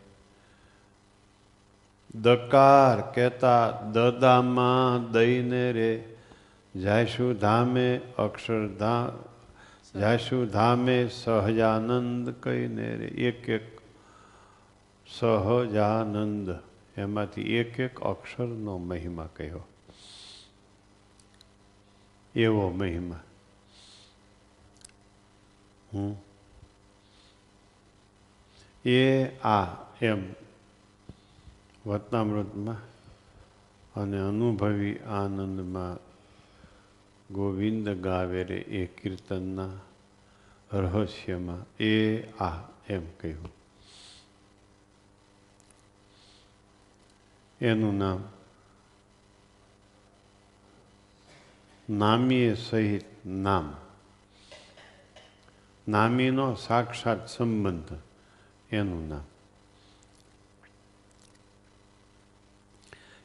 દકાર 2.15 3.01
કહેતા 3.01 3.71
દદામાં 3.93 5.13
દઈને 5.13 5.73
રે. 5.73 6.17
જાયશુ 6.83 7.35
ધામે 7.35 8.01
અક્ષરધામ 8.19 9.31
જાયશુ 10.01 10.47
ધામે 10.47 11.09
સહજાનંદ 11.09 12.31
કહીને 12.31 12.97
રે. 12.97 13.07
એક 13.07 13.49
એક 13.49 13.81
સહજાનંદ. 15.19 16.55
એમાંથી 16.97 17.43
એક 17.43 17.81
એક 17.81 18.01
અક્ષરનો 18.01 18.79
મહિમા 18.79 19.29
કહ્યો. 19.37 19.67
એવો 22.41 22.71
મહિમા. 22.71 23.21
હમ? 25.93 26.15
એ 28.89 29.27
આ 29.27 29.67
એમ 30.03 30.35
વતનામૃતમાં 31.87 32.77
અને 34.01 34.21
અનુભવી 34.21 34.99
આનંદમાં 34.99 36.11
ગોવિંદ 37.35 37.89
ગાવે 37.89 38.45
રે 38.45 38.57
એ 38.57 38.87
કીર્તનના 38.87 39.71
રહસ્યમાં 40.73 41.83
એ 41.83 42.23
આ 42.23 42.69
એમ 42.89 43.03
કહ્યું. 43.21 43.53
એનું 47.61 47.99
નામ 47.99 48.25
નામીએ 51.91 52.55
સહિત 52.55 53.27
નામ. 53.27 53.77
નામીનો 55.89 56.55
સાક્ષાત 56.55 57.29
સંબંધ 57.29 57.99
એનું 58.71 59.09
નામ. 59.09 59.25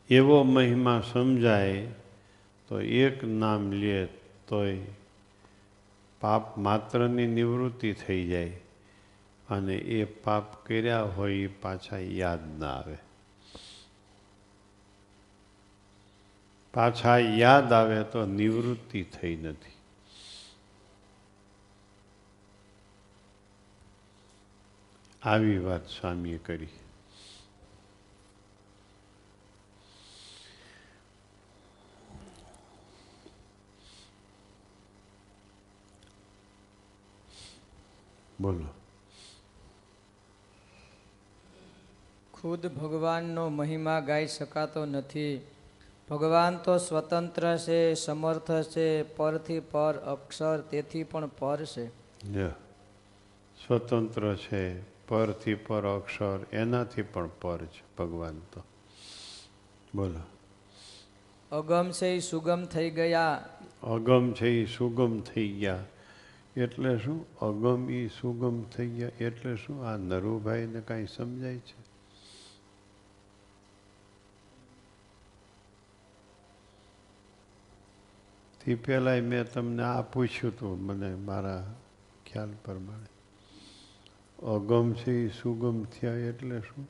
એવો 0.10 0.44
મહિમા 0.44 1.04
સમજાય 1.14 1.88
તો 2.68 2.82
એક 2.82 3.24
નામ 3.24 3.72
લે 3.72 4.06
તોય 4.48 4.86
પાપ 6.22 6.58
માત્રની 6.58 7.28
નિવૃત્તિ 7.28 7.94
થઈ 7.94 8.28
જાય 8.28 8.50
અને 9.50 9.76
એ 9.76 10.06
પાપ 10.06 10.66
કર્યા 10.68 11.02
હોય 11.02 11.48
પાછા 11.48 11.98
યાદ 11.98 12.60
ના 12.60 12.68
આવે. 12.68 13.05
પાછા 16.76 17.18
યાદ 17.18 17.74
આવે 17.74 18.04
તો 18.04 18.26
નિવૃત્તિ 18.26 19.04
થઈ 19.04 19.36
નથી. 19.36 19.72
આવી 25.24 25.58
વાત 25.58 25.88
સ્વામીએ 25.90 26.38
કરી. 26.38 26.68
બોલો. 38.42 38.66
ખુદ 42.34 42.68
ભગવાનનો 42.68 43.50
મહિમા 43.50 44.00
ગાઈ 44.00 44.28
શકાતો 44.28 44.86
નથી. 44.86 45.55
ભગવાન 46.10 46.58
તો 46.58 46.78
સ્વતંત્ર 46.78 47.58
છે 47.58 47.94
સમર્થ 47.94 48.52
છે 48.52 49.04
પરથી 49.04 49.60
પર 49.60 49.98
અક્ષર 49.98 50.60
તેથી 50.60 51.04
પણ 51.04 51.28
પર 51.28 51.66
છે. 51.66 51.88
સ્વતંત્ર 53.68 54.36
છે 54.36 54.82
પરથી 55.08 55.56
પર 55.56 55.96
અક્ષર 55.96 56.40
એનાથી 56.54 57.02
પણ 57.02 57.30
પર 57.42 57.66
છે 57.66 57.84
ભગવાન 57.98 58.40
તો. 58.40 58.64
બોલો. 59.96 60.20
અગમ 61.56 61.92
છે 61.92 62.08
એ 62.08 62.20
સુગમ 62.20 62.66
થઈ 62.66 62.90
ગયા. 62.90 63.50
અગમ 63.84 64.34
છે 64.34 64.50
એ 64.50 64.66
સુગમ 64.66 65.20
થઈ 65.20 65.50
ગયા. 65.50 65.84
એટલે 66.58 66.98
શું? 66.98 67.40
અગમ 67.40 67.90
એ 67.90 68.08
સુગમ 68.08 68.64
થઈ 68.64 68.88
ગયા. 68.88 69.10
એટલે 69.20 69.56
શું? 69.56 69.88
આ 69.88 69.98
નરુભાઈને 69.98 70.82
કાંઈ 70.82 71.08
સમજાય 71.16 71.58
છે? 71.58 71.85
તે 78.66 78.76
પહેલાંય 78.76 79.22
મેં 79.22 79.54
તમને 79.54 79.84
આ 79.84 80.02
પૂછ્યું 80.02 80.54
હતું, 80.54 80.82
મને 80.86 81.16
મારા 81.16 81.76
ખ્યાલ 82.26 82.52
પ્રમાણે. 82.66 83.06
અગમ 84.46 84.94
છે 84.94 85.12
એ 85.12 85.30
સુગમ 85.30 85.84
થયા 85.84 86.14
એટલે 86.14 86.60
શું? 86.60 86.88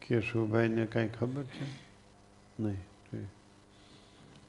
કેશુભાઈને 0.00 0.86
કાંઈ 0.86 1.08
ખબર 1.08 1.42
છે? 1.42 1.66
નહીં 2.62 3.28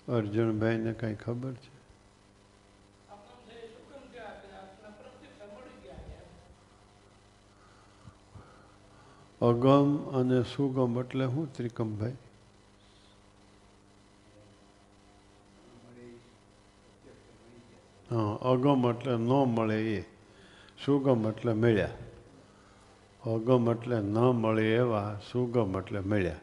અર્જુનભાઈને 0.08 0.94
કાંઈ 0.94 1.16
ખબર 1.16 1.54
છે? 1.54 1.81
અગમ 9.42 10.10
અને 10.14 10.44
સુગમ 10.44 11.00
એટલે 11.00 11.26
શું 11.26 11.54
ત્રિકમભાઈ. 11.54 12.12
હા, 18.12 18.34
અગમ 18.42 18.90
એટલે 18.90 19.18
ન 19.18 19.30
મળે 19.30 19.98
એ. 19.98 20.02
સુગમ 20.86 21.30
એટલે 21.30 21.54
મળ્યા. 21.54 21.90
અગમ 23.28 23.72
એટલે 23.72 24.00
ન 24.00 24.18
મળે 24.18 24.76
એવા, 24.76 25.20
સુગમ 25.32 25.78
એટલે 25.78 26.00
મળ્યા. 26.00 26.36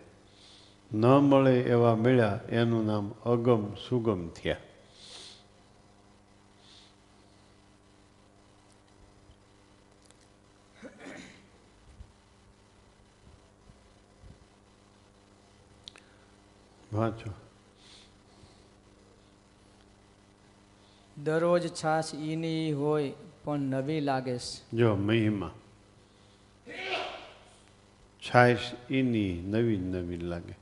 ન 0.95 1.07
મળે 1.07 1.61
એવા 1.61 1.97
મળ્યા, 1.97 2.41
એનું 2.49 2.87
નામ 2.87 3.13
અગમ 3.27 3.75
સુગમ 3.89 4.29
થયા. 4.29 4.57
વાંચો. 16.99 17.33
દરરોજ 21.23 21.73
છાશ 21.85 22.15
ઈની 22.15 22.73
હોય 22.73 23.13
પણ 23.45 23.59
નવી 23.59 24.01
લાગે 24.01 24.39
છે. 24.39 24.77
જો 24.77 24.95
મહિમા. 24.95 25.53
છાશ 28.21 28.59
ઈની 28.91 29.43
નવી 29.47 29.77
નવી 29.77 30.17
લાગે. 30.17 30.55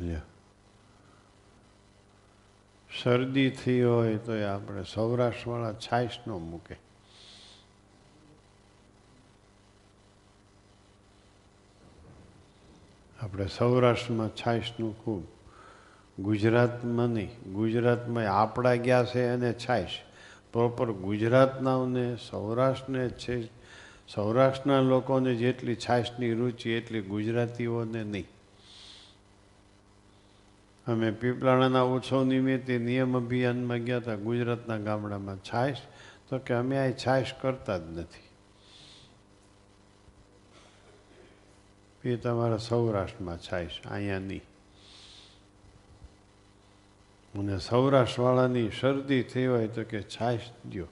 લ્યો. 0.00 0.20
શરદી 3.02 3.50
થઈ 3.50 3.82
હોય 3.82 4.16
તો 4.16 4.46
આપણે 4.46 4.82
સૌરાષ્ટ્રવાળા 4.82 5.72
છાશ 5.72 6.10
ન 6.26 6.30
મૂકે. 6.30 6.83
આપણે 13.24 13.46
સૌરાષ્ટ્રમાં 13.46 14.28
છાશનું 14.28 15.04
ખૂબ. 15.04 15.22
ગુજરાતમાં 16.22 17.06
નહીં, 17.06 17.52
ગુજરાતમાં 17.52 18.24
આપણા 18.24 18.74
ગયા 18.74 19.04
છે 19.04 19.26
અને 19.26 19.52
છાશ 19.52 19.88
પ્રોપર 20.52 20.92
ગુજરાતનાઓને, 20.92 22.16
સૌરાષ્ટ્રને 22.30 23.08
છે, 23.08 23.46
સૌરાષ્ટ્રના 24.08 24.80
લોકોને 24.80 25.34
જેટલી 25.34 25.76
છાશની 25.76 26.34
રુચિ, 26.34 26.70
એટલી 26.70 27.00
ગુજરાતીઓને 27.00 28.04
નહીં. 28.04 28.28
અમે 30.86 31.10
પીપળાણાના 31.10 31.82
ઉત્સવ 31.82 32.24
નિમિત્તે 32.24 32.78
નિયમ 32.78 33.16
અભિયાનમાં 33.16 33.78
ગયા 33.78 33.96
હતા 33.96 34.14
ગુજરાતના 34.14 34.76
ગામડામાં 34.76 35.36
છાશ 35.36 35.76
તો 36.28 36.38
કે 36.38 36.54
અમે 36.54 36.78
આ 36.78 36.90
છાશ 37.06 37.26
કરતા 37.40 37.78
જ 37.78 37.82
નથી. 37.82 38.23
એ 42.04 42.16
તમારા 42.16 42.56
સૌરાષ્ટ્રમાં 42.56 43.38
છાઈશ 43.38 43.80
અહીંયા 43.90 44.18
નહીં. 44.18 44.42
અને 47.38 47.58
સૌરાષ્ટ્રવાળાની 47.58 48.70
શરદી 48.70 49.22
થઈ 49.22 49.46
હોય 49.46 49.68
તો 49.68 49.84
કે 49.84 50.02
છાશ 50.02 50.40
દ્યો. 50.70 50.86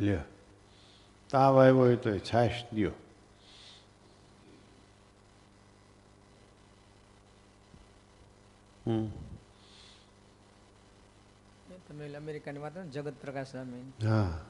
લ્યો 0.00 0.18
તાવ 1.30 1.60
આવ્યો 1.60 1.78
હોય 1.78 1.96
તો 1.96 2.18
છાશ 2.18 2.64
દ્યો. 2.72 2.90
હમ. 8.86 9.08
તમે 11.88 12.14
અમેરિકાની 12.14 12.58
વાત 12.58 12.76
ને 12.76 12.88
જગત 12.88 13.14
પ્રકાશ 13.20 13.50
સ્વામી 13.50 14.06
હા. 14.08 14.44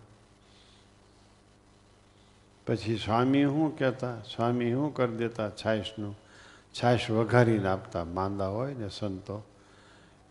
પછી 2.66 2.96
સ્વામી 2.96 3.44
શું 3.44 3.79
કહેતા? 3.79 4.20
સ્વામી 4.20 4.72
શું 4.72 4.94
કરી 4.94 5.16
દેતા 5.16 5.50
છાશનું 5.50 6.18
છાશ 6.83 7.11
વઘારીને 7.11 7.68
આપતા. 7.68 8.05
માંદા 8.05 8.46
હોય 8.46 8.74
ને 8.74 8.88
સંતો, 8.88 9.44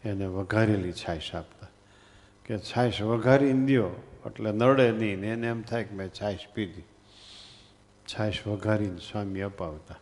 એને 0.04 0.26
વઘારેલી 0.26 0.92
છાશ 0.92 1.36
આપતા. 1.36 1.68
કે 2.46 2.60
છાશ 2.60 3.02
વઘારીને 3.02 3.66
દ્યો, 3.66 3.90
એટલે 4.26 4.52
નડે 4.52 4.92
નહીં 4.92 5.20
ને 5.20 5.28
એને 5.28 5.48
એમ 5.48 5.62
થાય 5.62 5.84
કે 5.84 5.96
મેં 5.96 6.10
છાશ 6.10 6.40
પીધી. 6.54 6.82
છાશ 8.08 8.48
વઘારીને 8.48 8.98
સ્વામી 8.98 9.42
અપાવતા. 9.42 9.96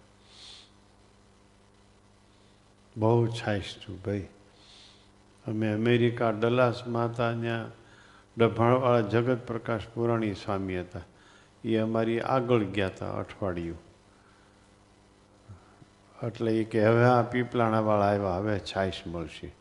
બહુ 2.98 3.28
છાશ 3.28 3.62
છું 3.62 4.04
ભાઈ. 4.04 4.28
અમે 5.48 5.74
અમેરિકા 5.74 6.30
ડલાસમાં 6.30 7.10
હતા 7.10 7.32
ત્યાં 7.42 7.72
ડભાણવાળા 8.38 9.02
જગત 9.02 9.48
પ્રકાશ 9.48 9.82
પુરાણી 9.94 10.34
સ્વામી 10.34 10.80
હતા. 10.80 11.02
એ 11.64 11.78
અમારી 11.78 12.20
આગળ 12.20 12.64
ગયા 12.64 12.88
હતા 12.88 13.12
અઠવાડિયું. 13.12 13.78
એટલે 16.24 16.62
એ 16.62 16.64
કે 16.64 16.86
હવે 16.86 17.06
આ 17.06 17.22
પીપલાણાવાળા 17.22 18.06
આવ્યા, 18.06 18.36
હવે 18.36 18.60
છાશ 18.60 19.08
મળશે. 19.08 19.54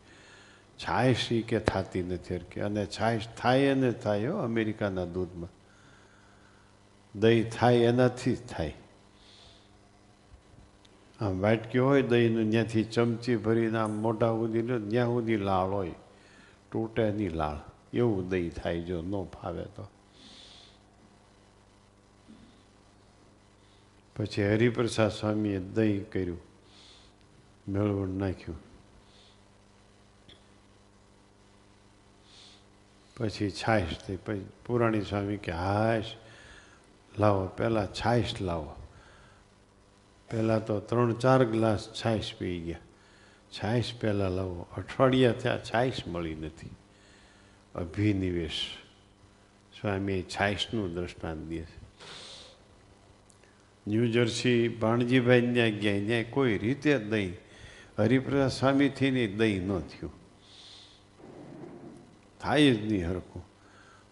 છાશ 0.77 1.31
એ 1.31 1.41
કે 1.41 1.59
થતી 1.59 2.03
નથી 2.03 2.37
કે 2.37 2.61
અને 2.61 2.85
છાશ 2.85 3.21
થાય 3.37 3.59
એને 3.59 3.91
થાય 3.91 4.27
હો 4.27 4.37
અમેરિકાના 4.37 5.05
દૂધમાં. 5.05 5.49
દહીં 7.19 7.49
થાય 7.49 7.75
એનાથી 7.75 8.35
જ 8.35 8.47
થાય. 8.49 8.73
આમ 11.21 11.41
વાટકી 11.41 11.79
હોય 11.79 12.01
દહીંનું, 12.01 12.51
ત્યાંથી 12.51 12.83
ચમચી 12.83 13.35
ભરીને 13.35 13.77
આમ 13.77 13.91
મોઢા 13.91 14.27
સુધી 14.27 14.61
લો 14.61 14.79
ત્યાં 14.79 15.07
સુધી 15.07 15.37
લાળ 15.37 15.69
હોય. 15.69 15.91
તૂટે 16.71 17.11
નહીં 17.11 17.31
લાળ. 17.31 17.57
એવું 17.93 18.29
દહીં 18.29 18.49
થાય 18.49 18.81
જો 18.81 19.01
ન 19.01 19.25
ફાવે 19.25 19.63
તો. 19.63 19.87
પછી 24.15 24.43
હરિપ્રસાદ 24.43 25.11
સ્વામીએ 25.11 25.59
દહીં 25.59 26.11
કર્યું, 26.11 26.41
મેળવણ 27.67 28.07
નાખ્યું. 28.07 28.59
પછી 33.17 33.51
છાશ 33.51 33.97
થઈ, 34.07 34.15
પછી 34.15 34.45
પુરાણી 34.65 35.01
સ્વામી 35.01 35.37
કે, 35.37 35.51
હાશ, 35.51 36.05
લાવો, 37.19 37.47
પહેલાં 37.47 37.93
છાશ 37.93 38.41
લાવો. 38.41 38.75
પહેલાં 40.31 40.65
તો 40.65 40.79
ત્રણ 40.79 41.13
ચાર 41.13 41.45
ગ્લાસ 41.45 41.93
છાશ 41.93 42.33
પી 42.37 42.59
ગયા. 42.59 42.79
છાશ 43.51 43.83
પહેલાં 44.01 44.31
લાવો. 44.31 44.67
અઠવાડિયા 44.77 45.31
થયા 45.31 45.57
છાશ 45.57 46.07
મળી 46.07 46.35
નથી. 46.35 46.69
અભિનિવેશ. 47.75 48.77
સ્વામીએ 49.81 50.21
છાશનું 50.21 50.93
દ્રષ્ટાંત 50.93 51.37
દે 51.37 51.61
છે 51.61 51.82
ન્યૂ 53.87 54.05
જર્સી 54.05 54.67
ભાણજીભાઈ 54.67 55.53
ત્યાં 55.53 55.69
ગયા 55.69 56.07
ત્યાં 56.07 56.31
કોઈ 56.31 56.57
રીતે 56.57 56.99
દહીં 56.99 57.33
હરિપ્રસાદ 57.99 58.49
સ્વામીથી 58.49 59.11
નહીં 59.11 59.37
દહીં 59.37 59.67
ન 59.67 59.79
થયું. 59.79 60.11
થાય 62.39 62.71
જ 62.71 62.91
નહીં 62.91 63.09
હરખું. 63.09 63.45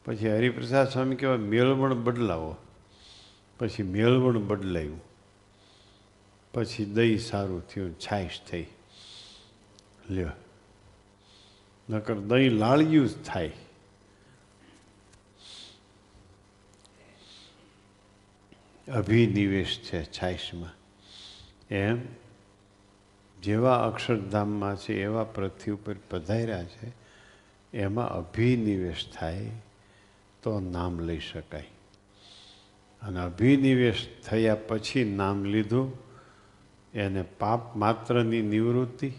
પછી 0.05 0.29
હરિપ્રસાદ 0.29 0.89
સ્વામી 0.89 1.15
કહેવાય 1.15 1.37
મેળવણ 1.37 1.93
બદલાવો. 1.93 2.55
પછી 3.59 3.83
મેળવણ 3.83 4.37
બદલાયું. 4.37 5.01
પછી 6.53 6.85
દહીં 6.85 7.19
સારું 7.19 7.67
થયું, 7.67 7.99
છાશ 7.99 8.29
થઈ. 8.49 8.65
લ્યો. 10.09 10.29
નકર 11.89 12.15
દહીં 12.15 12.51
લાળિયું 12.51 13.07
જ 13.07 13.23
થાય. 13.23 13.51
અભિનિવેશ 18.91 19.79
છે 19.81 20.05
છાઈસમાં 20.05 20.69
એમ 21.73 22.01
જેવા 23.41 23.87
અક્ષરધામમાં 23.87 24.75
છે, 24.75 25.01
એવા 25.01 25.23
પૃથ્વી 25.23 25.71
ઉપર 25.71 25.95
પધાર્યા 26.09 26.63
છે, 26.63 26.91
એમાં 27.77 28.09
અભિનિવેશ 28.09 29.11
થાય 29.13 29.51
તો 30.43 30.59
નામ 30.59 30.99
લઈ 30.99 31.19
શકાય. 31.19 31.67
અને 33.01 33.19
અભિનિવેશ 33.19 34.07
થયા 34.25 34.55
પછી 34.55 35.03
નામ 35.03 35.43
લીધું, 35.45 35.97
એને 36.93 37.21
પાપ 37.21 37.75
માત્રની 37.75 38.41
નિવૃત્તિ 38.41 39.09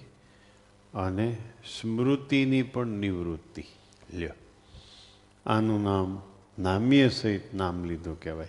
અને 0.94 1.36
સ્મૃતિની 1.80 2.62
પણ 2.62 2.86
નિવૃત્તિ. 2.86 3.64
લ્યો. 4.14 4.30
આનું 5.46 5.82
નામ 5.82 6.22
નામીય 6.58 7.08
સહિત 7.08 7.54
નામ 7.54 7.84
લીધું 7.84 8.20
કહેવાય. 8.20 8.48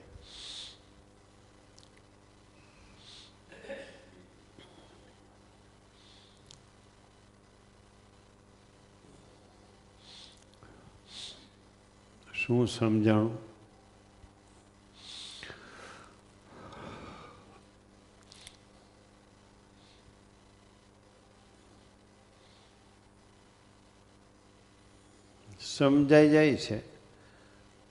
શું 12.48 12.68
સમજાણું? 12.68 13.38
સમજાઈ 25.60 26.30
જાય 26.30 26.56
છે, 26.56 26.80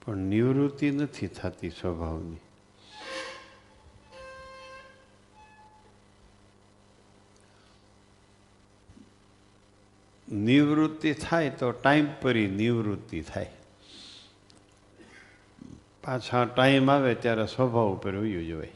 પણ 0.05 0.17
નિવૃત્તિ 0.17 0.91
નથી 0.91 1.27
થતી 1.27 1.71
સ્વભાવની. 1.71 2.37
નિવૃત્તિ 10.37 11.13
થાય 11.13 11.51
તો 11.51 11.71
ટાઈમ 11.71 12.07
પરી 12.21 12.47
નિવૃત્તિ 12.47 13.21
થાય. 13.21 13.51
પાછા 16.05 16.45
ટાઈમ 16.45 16.91
આવે 16.91 17.15
ત્યારે 17.15 17.47
સ્વભાવ 17.47 17.89
ઉપર 17.89 18.17
વયું 18.17 18.47
જોઈએ 18.47 18.73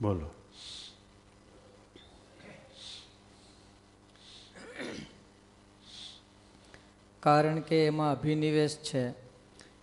બોલો. 0.00 0.30
કારણ 7.20 7.60
કે 7.60 7.86
એમાં 7.86 8.12
અભિનિવેશ 8.12 8.76
છે. 8.76 9.08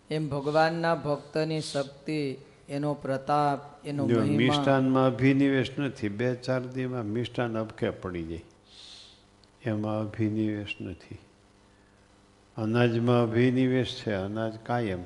એમ 0.09 0.29
ભગવાનના 0.29 0.95
ભક્તની 0.95 1.61
શક્તિ 1.61 2.37
એનો 2.69 2.93
પ્રતાપ 2.93 3.85
એનો 3.87 4.05
મિષ્ટાનમાં 4.05 5.05
અભિનિવેશ 5.05 5.71
નથી 5.77 6.09
બે 6.09 6.35
ચાર 6.35 6.61
દીમાં 6.61 7.03
મિષ્ટાન 7.03 7.57
અબકે 7.57 7.89
પડી 7.89 8.23
જાય. 8.23 8.41
એમાં 9.63 9.99
અભિનિવેશ 9.99 10.75
નથી. 10.81 11.17
અનાજમાં 12.57 13.23
અભિનિવેશ 13.23 13.95
છે, 13.95 14.13
અનાજ 14.13 14.57
કાયમ. 14.57 15.03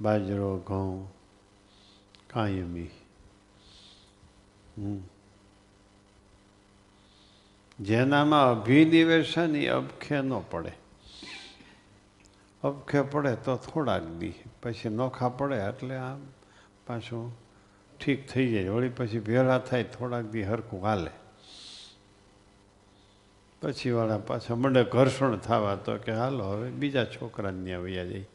બાજરો, 0.00 0.58
ઘઉં, 0.58 1.12
કાયમી. 2.30 2.90
જેનામાં 7.80 8.50
અભિનિવેશ 8.50 9.36
છે 9.36 9.46
ને 9.46 9.58
એ 9.58 9.68
અબખે 9.68 10.20
ન 10.20 10.38
પડે. 10.50 10.72
અબખે 12.62 13.02
પડે 13.02 13.34
તો 13.34 13.56
થોડાક 13.56 14.04
દી, 14.04 14.34
પછી 14.62 14.88
નોખા 14.88 15.28
પડે 15.28 15.56
એટલે 15.56 15.96
આમ 15.96 16.20
પાછું 16.86 17.36
ઠીક 18.00 18.28
થઈ 18.28 18.52
જાય. 18.52 18.68
વળી 18.68 18.88
પછી 18.88 19.18
ભેળા 19.18 19.58
થાય, 19.58 19.84
થોડાક 19.84 20.24
દી 20.24 20.42
હરખું 20.42 20.82
હાલે. 20.82 21.27
પછી 23.62 23.90
વાળા 23.90 24.18
પાછા 24.18 24.54
મને 24.54 24.84
ઘર્ષણ 24.84 25.36
થવા 25.36 25.74
તો 25.74 25.96
કે 25.96 26.12
હાલો, 26.12 26.44
હવે 26.44 26.70
બીજા 26.70 27.04
છોકરાને 27.04 27.64
ત્યાં 27.64 27.80
વયા 27.80 28.04
જાય. 28.04 28.26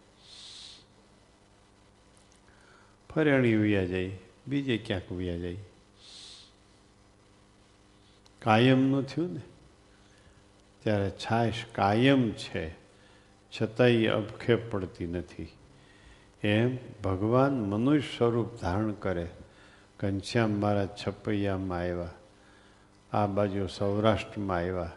ફરેણી 3.09 3.55
વયા 3.55 3.85
જઈ 3.85 4.17
બીજે 4.47 4.77
ક્યાંક 4.77 5.11
વ્યા 5.11 5.37
જાય. 5.37 5.57
કાયમનું 8.41 9.03
થયું 9.03 9.33
ને? 9.33 9.41
ત્યારે 10.79 11.09
છાશ 11.09 11.53
કાયમ 11.71 12.31
છે, 12.31 12.73
છતાંય 13.53 14.07
અબખે 14.07 14.55
પડતી 14.55 15.07
નથી. 15.07 15.47
એમ 16.43 16.77
ભગવાન 17.03 17.53
મનુષ્ય 17.53 18.17
સ્વરૂપ 18.17 18.61
ધારણ 18.61 18.91
કરે, 18.91 19.27
ઘનશ્યામ 19.99 20.49
મહારાજ 20.49 20.89
છપૈયામાં 21.07 21.79
આવ્યા, 21.79 22.09
આ 23.13 23.27
બાજુ 23.27 23.67
સૌરાષ્ટ્રમાં 23.67 24.57
આવ્યા. 24.57 24.91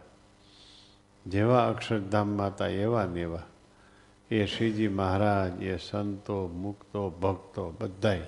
જેવા 1.27 1.68
અક્ષરધામ 1.68 2.29
માતા, 2.29 2.66
એવા 2.66 3.07
ને 3.07 3.20
એવા. 3.20 3.43
એ 4.31 4.47
શ્રીજી 4.47 4.89
મહારાજ, 4.89 5.62
એ 5.62 5.77
સંતો, 5.77 6.49
મુક્તો, 6.49 7.11
ભક્તો, 7.11 7.70
બધાય. 7.70 8.27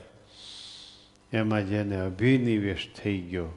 એમાં 1.33 1.67
જેને 1.67 2.01
અભિનિવેશ 2.01 2.91
થઈ 2.97 3.21
ગયો, 3.21 3.49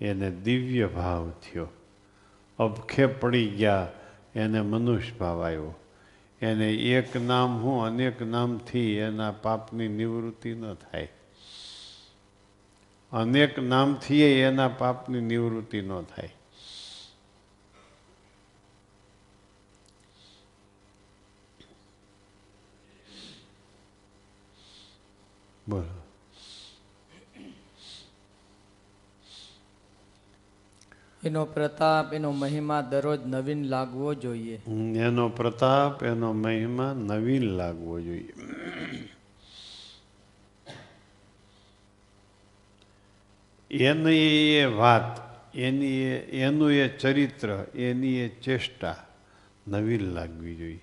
એને 0.00 0.30
દિવ્ય 0.30 0.86
ભાવ 0.86 1.30
થયો. 1.30 1.68
અબખે 2.58 3.06
પડી 3.06 3.48
ગયા, 3.48 3.88
એને 4.34 4.60
મનુષ્ય 4.60 5.18
ભાવ 5.18 5.44
આવ્યો. 5.44 5.74
એને 6.40 6.72
એક 6.72 7.16
નામ 7.16 7.58
હું, 7.58 7.84
અનેક 7.84 8.22
નામથી 8.22 8.92
એના 8.92 9.30
પાપની 9.30 9.88
નિવૃત્તિ 9.88 10.54
ન 10.54 10.74
થાય. 10.74 11.08
અનેક 13.12 13.58
નામથી 13.58 14.22
એના 14.22 14.68
પાપની 14.68 15.20
નિવૃત્તિ 15.20 15.80
ન 15.80 16.02
થાય. 16.02 16.28
બોલો 25.68 26.02
એનો 31.24 31.44
પ્રતાપ 31.44 32.14
એનો 32.14 32.32
મહિમા 32.32 32.80
દરરોજ 32.80 33.20
નવીન 33.26 33.64
લાગવો 33.64 34.14
જોઈએ. 34.14 34.60
એનો 34.96 35.28
પ્રતાપ 35.28 36.02
એનો 36.04 36.32
મહિમા 36.32 36.92
નવીન 36.94 37.42
લાગવો 37.42 38.00
જોઈએ. 38.00 38.32
એની 43.70 44.54
એ 44.54 44.64
વાત 44.64 45.20
એની 45.56 45.86
એ 45.86 46.18
એનું 46.18 46.72
એ 46.72 46.88
ચરિત્ર 46.88 47.64
એની 47.74 48.14
એ 48.14 48.28
ચેષ્ટા 48.28 48.96
નવીન 49.68 50.00
લાગવી 50.00 50.56
જોઈએ. 50.56 50.80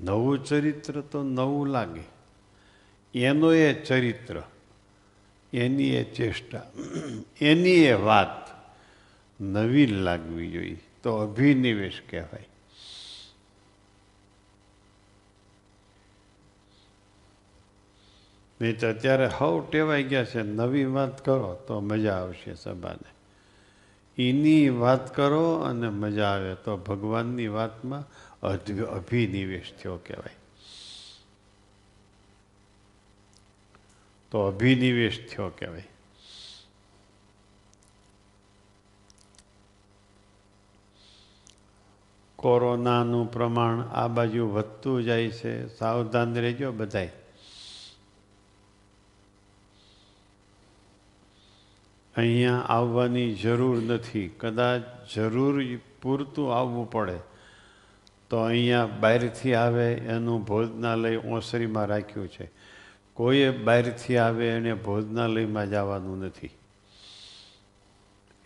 નવું 0.00 0.44
ચરિત્ર 0.44 1.00
તો 1.00 1.22
નવું 1.22 1.66
લાગે. 1.66 2.21
એનો 3.14 3.52
એ 3.52 3.72
ચરિત્ર, 3.74 4.42
એની 5.52 5.90
એ 5.90 6.04
ચેષ્ટા, 6.04 6.62
એની 7.40 7.70
એ 7.70 7.92
વાત 7.92 8.48
નવી 9.40 9.86
લાગવી 9.86 10.50
જોઈએ, 10.50 10.80
તો 11.02 11.16
અભિનિવેશ 11.16 12.02
કહેવાય. 12.10 12.48
નહીં 18.60 18.78
તો 18.78 18.88
અત્યારે 18.88 19.26
હવ 19.26 19.66
ટેવાઈ 19.70 20.02
ગયા 20.02 20.24
છે, 20.24 20.42
નવી 20.42 20.84
વાત 20.84 21.24
કરો 21.24 21.54
તો 21.54 21.80
મજા 21.80 22.14
આવશે 22.14 22.54
સભાને. 22.54 23.10
એની 24.18 24.68
વાત 24.68 25.16
કરો 25.16 25.54
અને 25.54 25.88
મજા 25.88 26.26
આવે 26.26 26.54
તો 26.54 26.76
ભગવાનની 26.76 27.48
વાતમાં 27.48 28.04
અભિનિવેશ 28.86 29.72
થયો 29.82 29.96
કહેવાય. 29.96 30.36
તો 34.32 34.40
અભિનિવેશ 34.40 35.30
થયો 35.30 35.48
કહેવાય. 35.48 35.86
કોરોનાનું 42.36 43.32
પ્રમાણ 43.32 43.80
આ 43.80 44.08
બાજુ 44.08 44.48
વધતું 44.48 45.02
જાય 45.02 45.30
છે, 45.30 45.76
સાવધાન 45.76 46.34
રહેજો 46.34 46.72
બધાય. 46.72 47.12
અહીંયા 52.16 52.52
આવવાની 52.52 53.34
જરૂર 53.34 53.82
નથી. 53.82 54.28
કદાચ 54.28 54.82
જરૂર 55.14 55.76
પૂરતું 56.02 56.58
આવવું 56.58 56.90
પડે. 56.90 57.18
તો 58.30 58.36
અહીંયા 58.36 58.86
બહારથી 58.86 59.54
આવે 59.54 59.94
એનું 59.94 60.44
ભોજનાલય 60.44 61.16
ઓસરીમાં 61.16 61.86
રાખ્યું 61.86 62.28
છે. 62.28 62.61
કોઈએ 63.14 63.50
બહારથી 63.50 64.16
આવે 64.16 64.48
એને 64.48 64.74
ભોજનાલયમાં 64.74 65.70
જવાનું 65.70 66.18
નથી. 66.18 66.50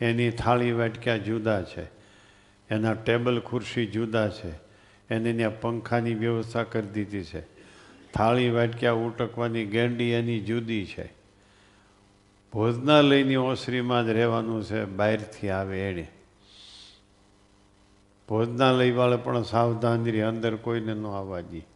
એની 0.01 0.31
થાળી 0.31 0.73
વાટક્યા 0.73 1.17
જુદા 1.17 1.63
છે, 1.63 1.83
એના 2.71 2.95
ટેબલ 2.95 3.41
ખુરશી 3.41 3.87
જુદા 3.87 4.29
છે, 4.29 4.51
એને 5.11 5.33
ત્યાં 5.33 5.61
પંખાની 5.61 6.15
વ્યવસ્થા 6.15 6.63
કરી 6.63 6.89
દીધી 6.89 7.25
છે. 7.25 7.41
થાળી 8.13 8.51
વાટક્યા 8.51 8.93
ઉટકવાની 8.93 9.65
ગેંડી 9.65 10.05
એની 10.05 10.41
જુદી 10.41 10.87
છે. 10.87 11.13
ભોજનાલયની 12.53 13.37
ઓસરીમાં 13.37 14.07
જ 14.07 14.09
રહેવાનું 14.09 14.65
છે, 14.65 14.85
બહારથી 14.85 15.49
આવે 15.49 15.91
એણે. 15.91 16.09
ભોજનાલયવાળા 18.29 19.17
પણ 19.17 19.43
સાવધાની 19.43 20.21
અંદર 20.21 20.57
કોઈને 20.57 20.95
ન 20.95 21.07
આવવા 21.07 21.41
દે. 21.41 21.76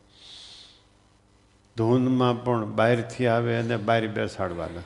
ધૂનમાં 1.81 2.45
પણ 2.45 2.65
બહારથી 2.77 3.27
આવે 3.27 3.57
અને 3.57 3.77
બહાર 3.77 4.07
બેસાડવાના. 4.07 4.83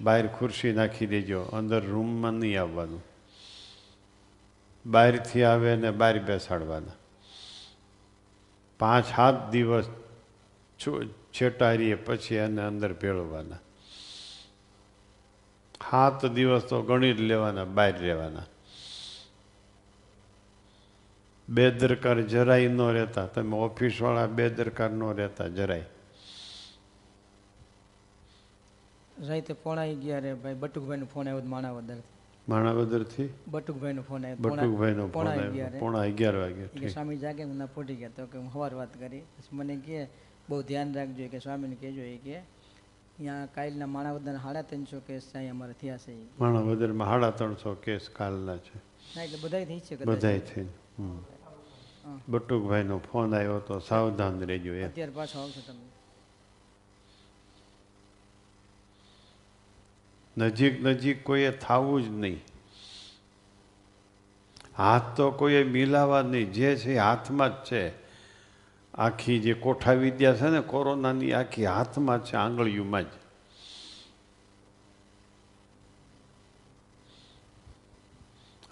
બહાર 0.00 0.26
ખુરશી 0.26 0.72
નાખી 0.72 1.06
દેજો, 1.06 1.42
અંદર 1.42 1.80
રૂમમાં 1.86 2.32
નહીં 2.32 2.60
આવવાનું. 2.60 3.02
બહારથી 4.86 5.42
આવે 5.42 5.72
અને 5.72 5.90
બહાર 5.90 6.18
બેસાડવાના. 6.18 6.92
પાંચ 8.78 9.06
સાત 9.06 9.50
દિવસ 9.50 9.88
છેટારીએ 11.40 11.94
પછી 11.94 12.34
એને 12.34 12.62
અંદર 12.62 12.92
ભેળવવાના. 12.92 13.56
સાત 15.90 16.26
દિવસ 16.26 16.62
તો 16.62 16.82
ગણી 16.82 17.14
જ 17.14 17.20
લેવાના, 17.20 17.64
બહાર 17.64 17.98
રહેવાના. 17.98 18.42
બેદરકાર 21.48 22.20
જરાય 22.20 22.68
ન 22.68 22.80
રહેતા. 22.80 23.26
તમે 23.26 23.56
ઓફિસવાળા 23.56 24.26
બેદરકાર 24.26 24.90
ન 24.90 25.02
રહેતા, 25.02 25.46
જરાય. 25.46 25.84
રાતે 29.28 29.52
પોણાઈ 29.64 29.96
ગયા 30.04 30.20
રે 30.24 30.34
ભાઈ 30.34 30.58
બટુકભાઈનો 30.62 31.06
ફોન 31.06 31.28
આવ્યો 31.28 31.50
માણાવદરથી. 31.54 32.02
માણાવદરથી? 32.48 33.28
બટુકભાઈનો 33.54 34.02
ફોન 34.02 34.26
આવ્યો 34.26 34.40
બટુકભાઈનો 34.46 35.06
ફોન 35.08 35.28
આવ્યો. 35.28 35.68
પોણા 35.82 36.02
અગિયાર 36.10 36.36
વાગે 36.36 36.64
કે 36.80 36.88
સ્વામી 36.88 37.18
જાગે 37.24 37.42
હું 37.42 37.56
ના 37.56 37.66
ફૂટી 37.66 37.98
ગયા 38.00 38.16
તો 38.16 38.26
કે 38.26 38.38
હું 38.38 38.50
હવાર 38.54 38.74
વાત 38.80 38.96
કરી. 39.02 39.22
પછી 39.36 39.56
મને 39.56 39.76
કહે 39.76 40.08
બહુ 40.48 40.62
ધ્યાન 40.62 40.94
રાખજો 40.94 41.28
કે 41.28 41.38
સ્વામીને 41.38 41.76
કહેજો 41.82 42.02
એ 42.02 42.16
કે 42.24 42.36
અહીંયા 42.38 43.46
કાલના 43.46 43.86
માણાવદર 43.86 44.36
સાડા 44.46 44.64
ત્રણસો 44.72 45.00
કેસ 45.06 45.30
ત્યાં 45.32 45.54
અમારે 45.56 45.74
થયા 45.84 45.98
છે. 45.98 46.16
માણાવદરમાં 46.40 47.08
સાડા 47.08 47.30
ત્રણસો 47.30 47.74
કેસ 47.74 48.10
કાલના 48.18 48.58
છે. 48.66 48.76
ના 49.16 49.22
એટલે 49.22 49.38
બધા 49.44 49.64
થઈ 49.64 49.80
છે 49.80 49.96
કદાચ. 49.96 50.52
થઈ. 50.52 50.66
બટુકભાઈનો 52.28 52.98
ફોન 52.98 53.34
આવ્યો 53.34 53.60
તો 53.60 53.80
સાવધાન 53.92 54.46
રહેજો 54.52 54.72
અત્યારે 54.84 55.12
પાછો 55.12 55.38
આવશે 55.38 55.60
તમે. 55.66 55.91
નજીક 60.38 60.82
નજીક 60.82 61.24
કોઈએ 61.24 61.50
થવું 61.50 62.02
જ 62.02 62.08
નહીં. 62.08 62.40
હાથ 64.78 65.16
તો 65.16 65.30
કોઈએ 65.30 65.64
મિલાવા 65.64 66.22
નહીં. 66.22 66.52
જે 66.52 66.76
છે 66.76 66.96
હાથમાં 66.96 67.50
જ 67.50 67.66
છે. 67.66 68.02
આખી 68.94 69.38
જે 69.38 69.54
કોઠા 69.54 69.92
વિદ્યા 69.92 70.34
છે 70.34 70.48
ને 70.48 70.60
કોરોનાની 70.60 71.32
આખી 71.32 71.64
હાથમાં 71.64 72.24
છે, 72.24 72.36
આંગળીઓમાં 72.36 73.02
જ. 73.02 73.06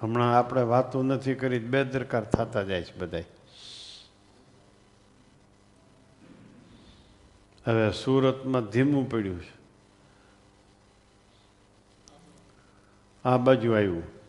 હમણાં 0.01 0.39
આપણે 0.39 0.63
વાતો 0.63 1.03
નથી 1.03 1.35
કરી, 1.35 1.59
બેદરકાર 1.59 2.25
થતા 2.25 2.63
જાય 2.63 2.83
છે 2.83 2.99
બધાય. 2.99 3.25
હવે 7.67 7.93
સુરતમાં 7.93 8.63
ધીમું 8.63 9.11
પડ્યું 9.11 9.41
છે. 9.41 9.60
આ 13.25 13.37
બાજુ 13.37 13.73
આવ્યું 13.73 14.21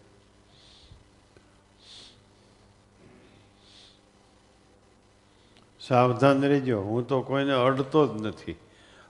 સાવધાન 5.80 6.42
રહેજો. 6.42 6.82
હું 6.82 7.08
તો 7.08 7.22
કોઈને 7.22 7.54
અડતો 7.54 8.08
જ 8.08 8.22
નથી. 8.22 8.56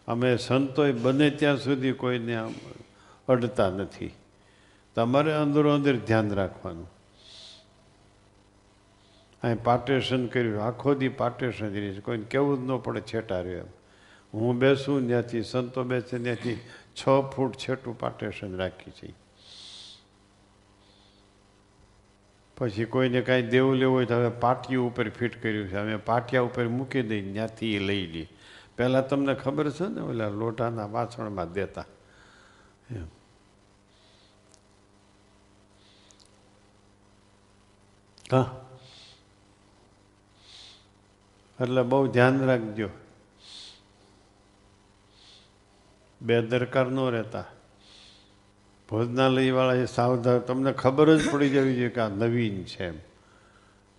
અમે 0.07 0.37
સંતોય 0.37 0.91
બને 0.91 1.29
ત્યાં 1.29 1.57
સુધી 1.57 1.91
કોઈને 1.91 2.37
અડતા 3.27 3.69
નથી. 3.69 4.11
તમારે 4.95 5.33
અંદરો 5.33 5.73
અંદર 5.73 5.97
ધ્યાન 5.97 6.31
રાખવાનું. 6.31 6.91
અહીં 9.43 9.63
પાર્ટેશન 9.63 10.27
કર્યું. 10.27 10.63
આખો 10.63 10.93
દી 10.93 11.09
પાર્ટેશન 11.09 11.73
રહી 11.73 11.93
છે. 11.93 11.99
કોઈને 11.99 12.23
કેવું 12.23 12.57
જ 12.57 12.71
ન 12.71 12.77
પડે 12.77 13.01
છેટા 13.01 13.41
રહ્યો 13.41 13.57
એમ. 13.57 13.67
હું 14.33 14.55
બેસું 14.55 15.07
ત્યાંથી 15.07 15.43
સંતો 15.43 15.83
બેસે 15.83 16.19
ત્યાંથી 16.19 16.55
છ 17.01 17.05
ફૂટ 17.35 17.55
છેટું 17.55 17.99
પાર્ટેશન 17.99 18.55
રાખી 18.57 18.91
છે. 18.91 19.20
પછી 22.61 22.85
કોઈને 22.85 23.21
કાંઈ 23.21 23.41
દેવું 23.41 23.75
લેવું 23.75 23.95
હોય 23.95 24.05
તો 24.05 24.15
હવે 24.15 24.29
પાટિયું 24.29 24.87
ઉપર 24.87 25.09
ફિટ 25.09 25.43
કર્યું 25.43 25.67
છે. 25.67 25.77
અમે 25.77 25.95
પાટિયા 25.95 26.41
ઉપર 26.41 26.67
મૂકી 26.67 27.01
દઈ, 27.01 27.33
ત્યાંથી 27.33 27.75
એ 27.75 27.79
લઈ 27.79 28.07
લઈએ 28.07 28.29
પહેલાં 28.77 29.07
તમને 29.07 29.33
ખબર 29.33 29.69
છે 29.69 29.87
ને, 29.87 30.01
ઓલા 30.01 30.29
લોટાના 30.29 30.85
વાસણમાં 30.85 31.53
દેતા. 31.53 31.85
હા. 38.31 38.55
એટલે 41.61 41.81
બહુ 41.81 42.07
ધ્યાન 42.07 42.45
રાખજો. 42.45 42.89
બેદરકાર 46.21 46.85
ન 46.85 46.99
રહેતા. 46.99 47.43
ભોજનાલયવાળા 48.91 49.73
એ 49.73 49.85
સાવધાન, 49.85 50.39
તમને 50.39 50.71
ખબર 50.71 51.17
જ 51.17 51.31
પડી 51.31 51.49
જવી 51.49 51.75
જોઈએ 51.75 51.89
કે 51.89 52.01
આ 52.01 52.09
નવીન 52.09 52.63
છે 52.63 52.87
એમ. 52.87 52.93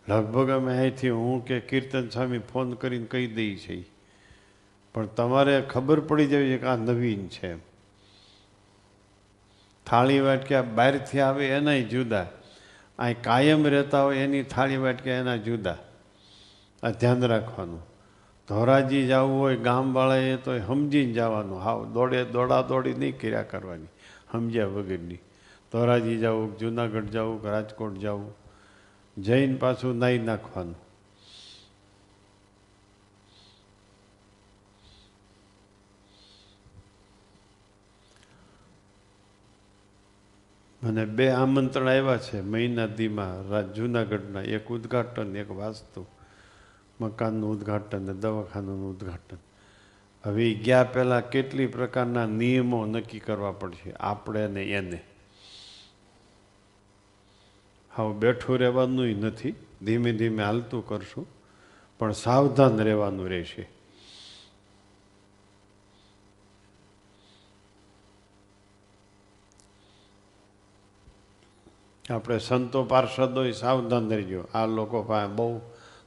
લગભગ 0.09 0.51
અમે 0.51 0.77
અહીંથી 0.77 1.09
હું 1.09 1.45
કે 1.45 1.61
કીર્તન 1.61 2.09
સ્વામી 2.09 2.39
ફોન 2.39 2.75
કરીને 2.75 3.07
કહી 3.07 3.27
દઈ 3.27 3.57
છે 3.57 3.85
પણ 4.95 5.07
તમારે 5.07 5.61
ખબર 5.61 6.01
પડી 6.01 6.27
જવી 6.27 6.45
જોઈએ 6.45 6.59
કે 6.59 6.67
આ 6.67 6.77
નવીન 6.77 7.29
છે 7.29 7.53
એમ. 7.53 7.59
થાળી 9.87 10.21
વાટક્યા 10.21 10.63
બહારથી 10.63 11.21
આવે 11.21 11.49
એનાય 11.49 11.83
જુદા. 11.83 12.27
અહીં 12.99 13.23
કાયમ 13.23 13.67
રહેતા 13.67 14.03
હોય 14.03 14.17
એની 14.17 14.43
થાળી 14.43 14.77
વાટક્યા 14.77 15.15
એના 15.15 15.37
જુદા. 15.37 15.79
આ 16.83 16.91
ધ્યાન 16.91 17.25
રાખવાનું. 17.25 17.87
ધોરાજી 18.49 19.09
જવું 19.09 19.41
હોય 19.41 19.57
ગામવાળાએ 19.57 20.37
તો 20.37 20.59
સમજીને 20.59 21.13
જવાનું. 21.13 21.61
હાવ 21.61 21.85
દોડે, 21.85 22.25
દોડા 22.25 22.63
દોડી 22.63 22.95
નહીં 22.95 23.21
કર્યા 23.21 23.43
કરવાની. 23.43 23.87
સમજ્યા 24.33 24.67
વગરની. 24.67 25.19
ધોરાજી 25.73 26.19
જવું 26.19 26.59
જુનાગઢ 26.59 27.05
જવું 27.05 27.45
રાજકોટ 27.45 27.95
જવું 27.95 28.35
જઈને 29.23 29.57
પાછું 29.57 29.99
નાહી 29.99 30.19
નાખવાનું. 30.19 30.75
મને 40.83 41.05
બે 41.05 41.31
આમંત્રણ 41.31 41.89
આવ્યા 41.89 42.17
છે 42.17 42.41
મહિના 42.41 42.87
દીમાં 42.87 43.73
જુનાગઢના 43.75 44.43
એક 44.43 44.69
ઉદ્ઘાટન, 44.69 45.37
એક 45.37 45.51
વાસ્તુ. 45.51 46.07
મકાનનું 47.01 47.51
ઉદ્ઘાટન 47.51 48.03
ને 48.03 48.13
દવાખાનાનું 48.13 48.91
ઉદ્ઘાટન. 48.91 49.37
હવે 50.25 50.55
ગયા 50.55 50.85
પહેલાં 50.85 51.31
કેટલી 51.31 51.67
પ્રકારના 51.67 52.27
નિયમો 52.27 52.87
નક્કી 52.87 53.19
કરવા 53.19 53.53
પડશે? 53.53 53.93
આપણે 53.93 54.49
ને 54.49 54.65
એને. 54.65 55.05
હવે 57.91 58.15
બેઠું 58.15 58.59
રહેવાનું 58.59 59.07
નથી. 59.07 59.55
ધીમે 59.83 60.13
ધીમે 60.13 60.43
હાલતું 60.43 60.89
કરશું. 60.89 61.27
પણ 61.99 62.13
સાવધાન 62.13 62.79
રહેવાનું 62.79 63.29
રહેશે. 63.29 63.69
આપણે 72.11 72.39
સંતો 72.39 72.85
પાર્ષદો 72.85 73.51
સાવધાન 73.51 74.11
રહેજો. 74.11 74.45
આ 74.55 74.67
લોકો 74.67 75.03
પાસે 75.03 75.33
બહુ 75.33 75.61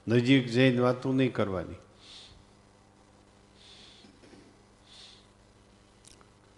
નજીક 0.07 0.45
જઈને 0.45 0.79
વાતું 0.79 1.15
નહીં 1.15 1.33
કરવાની. 1.33 1.84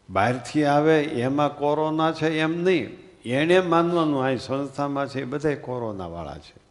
બહારથી 0.10 0.66
આવે, 0.66 1.04
એમાં 1.04 1.58
કોરોના 1.58 2.12
છે 2.12 2.40
એમ 2.40 2.64
નહીં. 2.64 3.08
એણે 3.26 3.60
માનવાનું 3.60 4.26
આ 4.26 4.36
સંસ્થામાં 4.36 5.08
છે 5.08 5.22
એ 5.22 5.26
બધા 5.26 5.56
કોરોનાવાળા 5.56 6.38
છે. 6.38 6.68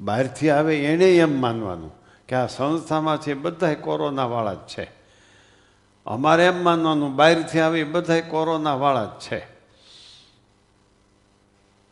બહારથી 0.00 0.50
આવે 0.50 0.84
એણે 0.84 1.16
એમ 1.16 1.40
માનવાનું 1.40 1.92
કે 2.28 2.36
આ 2.36 2.46
સંસ્થામાં 2.46 3.20
છે 3.20 3.34
બધા 3.34 3.74
કોરોનાવાળા 3.74 4.54
જ 4.54 4.58
છે. 4.58 4.90
અમારે 6.06 6.46
એમ 6.46 6.64
માનવાનું 6.64 7.16
બહારથી 7.16 7.60
આવે 7.60 7.80
એ 7.80 7.84
બધા 7.84 8.20
કોરોનાવાળા 8.20 9.04
જ 9.04 9.08
છે. 9.08 9.46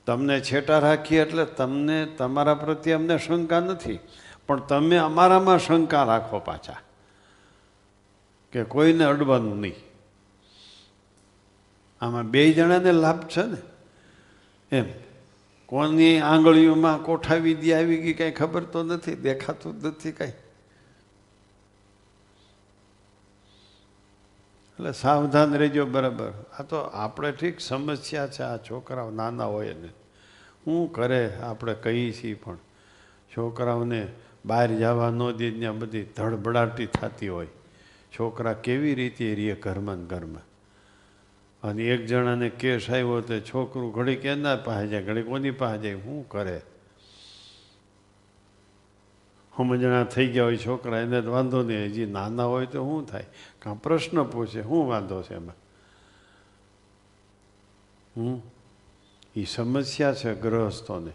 તમને 0.06 0.40
છેટા 0.40 0.78
રાખીએ 0.78 1.20
એટલે 1.20 1.44
તમને 1.44 2.06
તમારા 2.06 2.54
પ્રત્યે 2.54 2.94
અમને 2.94 3.18
શંકા 3.18 3.60
નથી. 3.60 3.98
પણ 4.46 4.60
તમે 4.60 4.96
અમારામાં 4.96 5.58
શંકા 5.58 6.04
રાખો 6.04 6.38
પાછા. 6.38 6.76
કે 8.52 8.64
કોઈને 8.64 9.04
અડવાનું 9.04 9.60
નહીં. 9.60 9.85
આમાં 12.00 12.30
બે 12.30 12.52
જણાને 12.52 12.92
લાભ 12.92 13.28
છે 13.28 13.42
ને? 13.42 13.56
એમ. 14.76 14.84
કોની 15.66 16.20
આંગળીઓમાં 16.20 17.02
કોઠા 17.02 17.34
વિધિ 17.34 17.72
આવી 17.72 17.96
ગઈ 17.96 18.12
કાંઈ 18.12 18.30
ખબર 18.30 18.62
તો 18.64 18.82
નથી, 18.82 19.14
દેખાતું 19.14 19.80
જ 19.80 19.86
નથી 19.86 20.12
કાંઈ. 20.12 20.30
એટલે 24.72 24.92
સાવધાન 24.92 25.54
રહેજો 25.54 25.86
બરાબર. 25.86 26.32
આ 26.58 26.62
તો 26.62 26.76
આપણે 26.76 27.32
ઠીક 27.32 27.60
સમસ્યા 27.60 28.26
છે, 28.26 28.42
આ 28.42 28.56
છોકરાઓ 28.56 29.10
નાના 29.10 29.44
હોય 29.44 29.72
ને. 29.72 29.88
શું 30.64 30.92
કરે 30.92 31.36
આપણે 31.36 31.74
કહીએ 31.74 32.12
છીએ 32.12 32.34
પણ, 32.34 32.56
છોકરાઓને 33.36 34.08
બહાર 34.44 34.68
જવા 34.74 35.10
ન 35.10 35.30
દે, 35.32 35.50
ત્યાં 35.50 35.78
બધી 35.78 36.02
ધડબડાટી 36.02 36.86
થતી 36.86 37.28
હોય. 37.28 37.46
છોકરા 38.18 38.52
કેવી 38.52 38.94
રીતે 38.94 39.34
રીએ 39.34 39.54
ઘરમાં 39.54 40.06
ઘરમાં? 40.06 40.55
અને 41.62 41.82
એક 41.82 42.06
જણાને 42.06 42.48
કેસ 42.48 42.90
આવ્યો 42.90 43.20
તો 43.20 43.40
છોકરું 43.40 43.94
ઘડીક 43.94 44.22
કેના 44.22 44.56
પાસે 44.56 44.88
જાય 44.88 45.02
ઘડી 45.02 45.22
કોની 45.22 45.50
પાસે 45.50 45.82
જાય. 45.82 45.94
શું 45.94 46.28
કરે? 46.28 46.60
સમજણા 49.56 50.04
થઈ 50.04 50.26
ગયા 50.26 50.44
હોય 50.44 50.56
છોકરા, 50.56 51.00
એને 51.00 51.22
તો 51.22 51.30
વાંધો 51.32 51.62
નહીં. 51.62 51.84
હજી 51.84 52.06
નાના 52.06 52.44
હોય 52.44 52.66
તો 52.66 52.84
શું 52.84 53.06
થાય? 53.06 53.24
કાં 53.58 53.82
પ્રશ્ન 53.82 54.22
પૂછે? 54.22 54.62
શું 54.62 54.88
વાંધો 54.88 55.22
છે 55.22 55.34
એમાં? 55.34 55.54
હમ? 58.16 58.40
એ 59.36 59.44
સમસ્યા 59.44 60.14
છે 60.14 60.34
ગ્રહસ્થોને. 60.34 61.10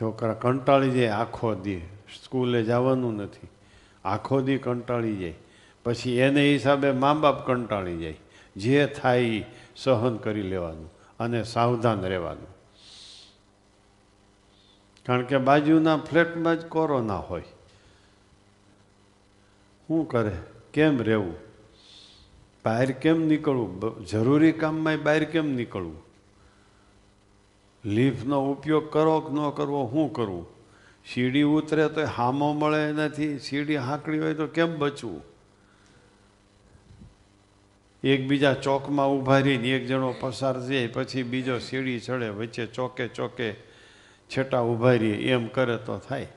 છોકરા 0.00 0.34
કંટાળી 0.34 0.90
જાય 0.90 1.08
આખો 1.08 1.54
દી. 1.54 1.78
સ્કૂલે 2.24 2.62
જવાનું 2.62 3.16
નથી. 3.16 3.48
આખો 4.04 4.40
દી 4.40 4.58
કંટાળી 4.58 5.16
જાય. 5.16 5.34
પછી 5.84 6.16
એને 6.16 6.52
હિસાબે 6.52 6.90
મા 6.90 7.14
બાપ 7.14 7.46
કંટાળી 7.46 7.98
જાય. 7.98 8.16
જે 8.56 8.86
થાય 8.86 9.44
સહન 9.76 10.16
કરી 10.16 10.42
લેવાનું 10.42 10.92
અને 11.20 11.42
સાવધાન 11.42 12.00
રહેવાનું. 12.00 12.46
કારણ 15.06 15.22
કે 15.22 15.38
બાજુના 15.38 15.96
ફ્લેટમાં 15.96 16.60
જ 16.60 16.66
કોરોના 16.66 17.18
હોય. 17.18 17.42
શું 19.88 20.08
કરે? 20.08 20.36
કેમ 20.72 21.02
રહેવું? 21.02 21.34
બહાર 22.64 22.90
કેમ 22.90 23.26
નીકળવું? 23.26 24.06
જરૂરી 24.06 24.52
કામમાં 24.52 25.02
બહાર 25.02 25.24
કેમ 25.24 25.50
નીકળવું? 25.50 26.02
લિફ્ટનો 27.84 28.52
ઉપયોગ 28.52 28.92
કરો 28.92 29.20
કે 29.20 29.34
ન 29.34 29.50
કરવો? 29.50 29.90
શું 29.90 30.12
કરવું 30.12 30.46
સીડી 31.14 31.42
ઉતરે 31.42 31.88
તો 31.88 32.04
હામો 32.04 32.52
મળે 32.52 32.92
નથી. 32.92 33.38
સીડી 33.38 33.76
હાંકડી 33.76 34.18
હોય 34.18 34.34
તો 34.34 34.46
કેમ 34.46 34.78
બચવું? 34.78 35.29
એકબીજા 38.04 38.54
ચોકમાં 38.54 39.08
ઊભા 39.08 39.38
રહીને 39.38 39.68
એક 39.68 39.86
જણો 39.86 40.14
પસાર 40.20 40.60
થાય 40.60 40.86
પછી 40.86 41.22
બીજો 41.22 41.58
સીડી 41.58 42.00
ચડે, 42.00 42.28
વચ્ચે 42.28 42.66
ચોકે 42.66 43.08
ચોકે 43.08 43.52
છેટા 44.28 44.60
ઊભા 44.60 44.90
રહીએ, 44.90 45.32
એમ 45.32 45.46
કરે 45.46 45.76
તો 45.76 45.98
થાય. 45.98 46.28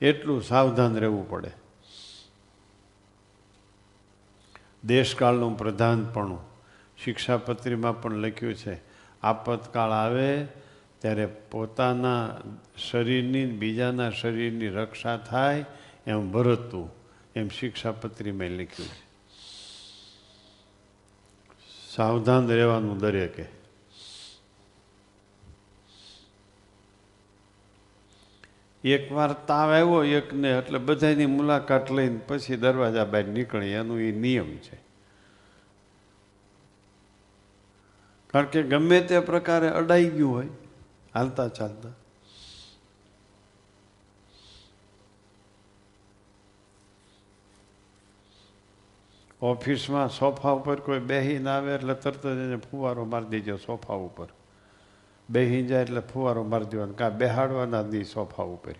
એટલું 0.00 0.42
સાવધાન 0.42 0.96
રહેવું 0.96 1.30
પડે. 1.30 1.50
દેશકાળનું 4.84 5.58
પ્રધાનપણું. 5.58 6.38
શિક્ષાપત્રીમાં 7.04 8.02
પણ 8.02 8.14
લખ્યું 8.14 8.54
છે, 8.54 8.80
આપતકાળ 9.22 9.90
આવે 9.90 10.44
ત્યારે 10.98 11.26
પોતાના 11.26 12.36
શરીરની 12.90 13.46
બીજાના 13.46 14.10
શરીરની 14.10 14.68
રક્ષા 14.68 15.16
થાય 15.16 15.64
એમ 16.06 16.32
ભરતવું 16.32 16.90
એમ 17.36 17.48
શિક્ષાપત્રીમાં 17.48 18.48
લખ્યું 18.48 18.88
છે. 18.88 19.13
સાવધાન 21.94 22.48
રહેવાનું 22.50 22.98
દરેકે 22.98 23.46
એકવાર 28.84 29.30
તાવ 29.46 29.70
આવ્યો 29.70 30.00
એકને 30.12 30.50
એટલે 30.52 30.78
બધાની 30.80 31.28
મુલાકાત 31.28 31.90
લઈને 31.90 32.18
પછી 32.28 32.58
દરવાજા 32.58 33.06
બહાર 33.06 33.26
નીકળી 33.28 33.74
એનું 33.74 34.00
એ 34.00 34.10
નિયમ 34.18 34.50
છે 34.60 34.76
કારણ 38.34 38.50
કે 38.50 38.62
ગમે 38.64 38.98
તે 39.06 39.20
પ્રકારે 39.22 39.68
અડાઈ 39.72 40.10
ગયું 40.10 40.32
હોય 40.32 40.52
હાલતા 41.14 41.48
ચાલતા 41.52 41.94
ઓફિસમાં 49.44 50.08
સોફા 50.08 50.50
ઉપર 50.50 50.80
કોઈ 50.80 50.98
બેહીને 50.98 51.50
આવે 51.50 51.74
એટલે 51.74 51.94
તરત 51.94 52.26
જ 52.26 52.38
એને 52.38 52.56
ફુવારો 52.56 53.04
મારી 53.04 53.26
દેજો 53.26 53.56
સોફા 53.56 53.94
ઉપર. 53.94 54.28
બેહી 55.30 55.66
જાય 55.66 55.82
એટલે 55.82 56.00
ફુવારો 56.00 56.44
મારી 56.44 56.64
દેવાનો. 56.64 56.92
કાં 56.92 57.18
બેહાડવાના 57.18 57.82
નહીં 57.82 58.04
સોફા 58.04 58.42
ઉપર. 58.42 58.74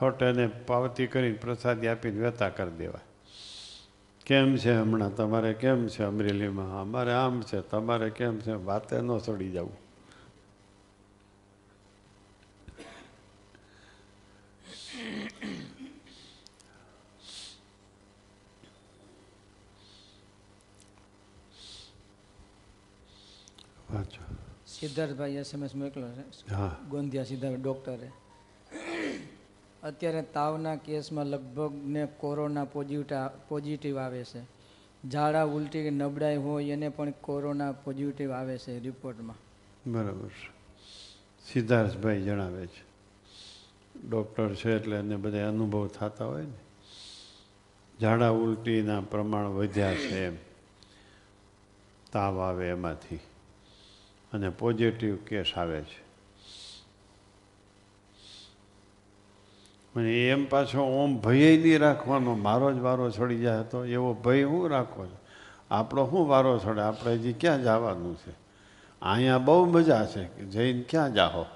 ફટ 0.00 0.22
એને 0.22 0.46
પાવતી 0.46 1.06
કરીને 1.06 1.36
પ્રસાદી 1.36 1.86
આપીને 1.86 2.20
વેતા 2.20 2.48
કરી 2.48 2.70
દેવા. 2.70 3.00
કેમ 4.26 4.56
છે 4.56 4.74
હમણાં 4.74 5.16
તમારે? 5.16 5.52
કેમ 5.52 5.86
છે 5.86 6.02
અમરેલીમાં? 6.02 6.80
અમારે 6.80 7.12
આમ 7.12 7.40
છે, 7.40 7.60
તમારે 7.60 8.10
કેમ 8.10 8.38
છે? 8.38 8.52
વાતે 8.52 9.00
ન 9.00 9.18
ચડી 9.18 9.50
જવું. 9.50 9.85
વાંચો 23.96 24.34
સિદ્ધાર્થભાઈ 24.66 25.32
એસએમએસ 25.32 25.74
મોકલો 25.74 26.08
છે. 26.08 26.54
હા. 26.54 26.76
ગોંધિયા 26.90 27.24
સિદ્ધાર્થ 27.24 27.60
ડૉક્ટરે. 27.60 28.10
અત્યારે 29.82 30.22
તાવના 30.22 30.76
કેસમાં 30.76 31.26
લગભગ 31.26 31.74
ને 31.74 32.06
કોરોના 32.06 32.64
પોઝિટિવ 32.64 33.18
પોઝિટિવ 33.48 33.98
આવે 33.98 34.24
છે. 34.24 34.56
ઝાડા 35.08 35.42
ઉલટી 35.42 35.90
નબળાઈ 35.90 36.36
હોય 36.36 36.64
એને 36.64 36.88
પણ 36.88 37.10
કોરોના 37.10 37.72
પોઝિટિવ 37.72 38.32
આવે 38.32 38.58
છે 38.58 38.80
રિપોર્ટમાં. 38.80 39.36
બરાબર 39.92 40.28
છે. 40.28 40.56
સિદ્ધાર્થભાઈ 41.52 42.22
જણાવે 42.22 42.66
છે. 42.66 42.86
ડૉક્ટર 44.08 44.54
છે 44.54 44.76
એટલે 44.76 44.96
એને 44.96 45.16
બધા 45.16 45.48
અનુભવ 45.48 45.88
થતા 45.88 46.24
હોય 46.24 46.42
ને. 46.42 46.58
ઝાડા 48.00 48.28
ઉલટીના 48.28 49.00
પ્રમાણ 49.00 49.46
વધ્યા 49.46 49.94
છે 49.94 50.26
એમ. 50.26 50.36
તાવ 52.12 52.40
આવે 52.40 52.68
એમાંથી. 52.68 53.20
અને 54.36 54.48
પોઝિટિવ 54.48 55.16
કેસ 55.16 55.52
આવે 55.56 55.80
છે. 55.80 56.06
અને 59.94 60.28
એમ 60.28 60.48
પાછો 60.48 60.82
ઓમ 60.82 61.20
ભય 61.20 61.56
નહીં 61.56 61.78
રાખવાનો, 61.78 62.34
મારો 62.34 62.72
જ 62.72 62.78
વારો 62.78 63.10
છોડી 63.10 63.38
જાય 63.38 63.62
તો 63.62 63.84
એવો 63.84 64.14
ભય 64.14 64.42
હું 64.42 64.70
રાખવો 64.70 65.06
છે? 65.06 65.18
આપણો 65.70 66.06
શું 66.06 66.28
વારો 66.28 66.58
છોડે 66.58 66.80
આપણે 66.80 67.14
હજી 67.14 67.32
ક્યાં 67.32 67.62
જવાનું 67.62 68.16
છે? 68.16 68.30
અહીંયા 69.02 69.38
બહુ 69.38 69.64
મજા 69.64 70.06
છે 70.06 70.24
કે 70.24 70.44
જઈને 70.44 70.82
ક્યાં 70.82 71.14
જાહો? 71.14 71.46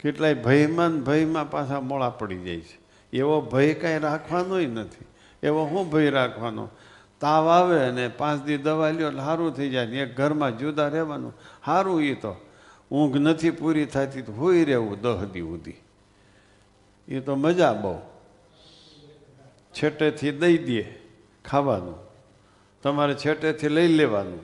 કેટલાય 0.00 0.34
ભયમાં 0.34 1.00
ભયમાં 1.00 1.50
પાછા 1.50 1.80
મોળા 1.80 2.10
પડી 2.10 2.38
જાય 2.38 2.60
છે. 2.60 2.78
એવો 3.12 3.40
ભય 3.40 3.74
કાંઈ 3.74 3.98
રાખવાનોય 3.98 4.66
નથી. 4.66 5.04
એવો 5.42 5.68
શું 5.68 5.90
ભય 5.90 6.10
રાખવાનો? 6.10 6.68
તાવ 7.24 7.48
આવે 7.48 7.84
અને 7.84 8.08
પાંચ 8.08 8.44
દી 8.44 8.56
દવા 8.56 8.90
લ્યો 8.90 9.08
એટલે 9.08 9.20
સારું 9.20 9.52
થઈ 9.52 9.70
જાય 9.70 9.86
ને 9.86 9.98
એક 9.98 10.16
ઘરમાં 10.16 10.58
જુદા 10.58 10.88
રહેવાનું. 10.88 11.34
સારું 11.66 12.02
એ 12.02 12.14
તો. 12.14 12.36
ઊંઘ 12.90 13.16
નથી 13.16 13.50
પૂરી 13.50 13.86
થતી 13.86 14.22
તો 14.22 14.32
હોઈ 14.32 14.64
રહેવું 14.64 15.00
દહ 15.00 15.24
દી 15.24 15.40
સુધી. 15.40 15.74
એ 17.08 17.20
તો 17.20 17.34
મજા 17.34 17.72
બહુ. 17.72 17.98
છેટેથી 19.72 20.30
દઈ 20.30 20.58
દે 20.58 20.82
ખાવાનું. 21.44 21.94
તમારે 22.82 23.14
છેટેથી 23.14 23.68
લઈ 23.68 23.88
લેવાનું. 23.88 24.40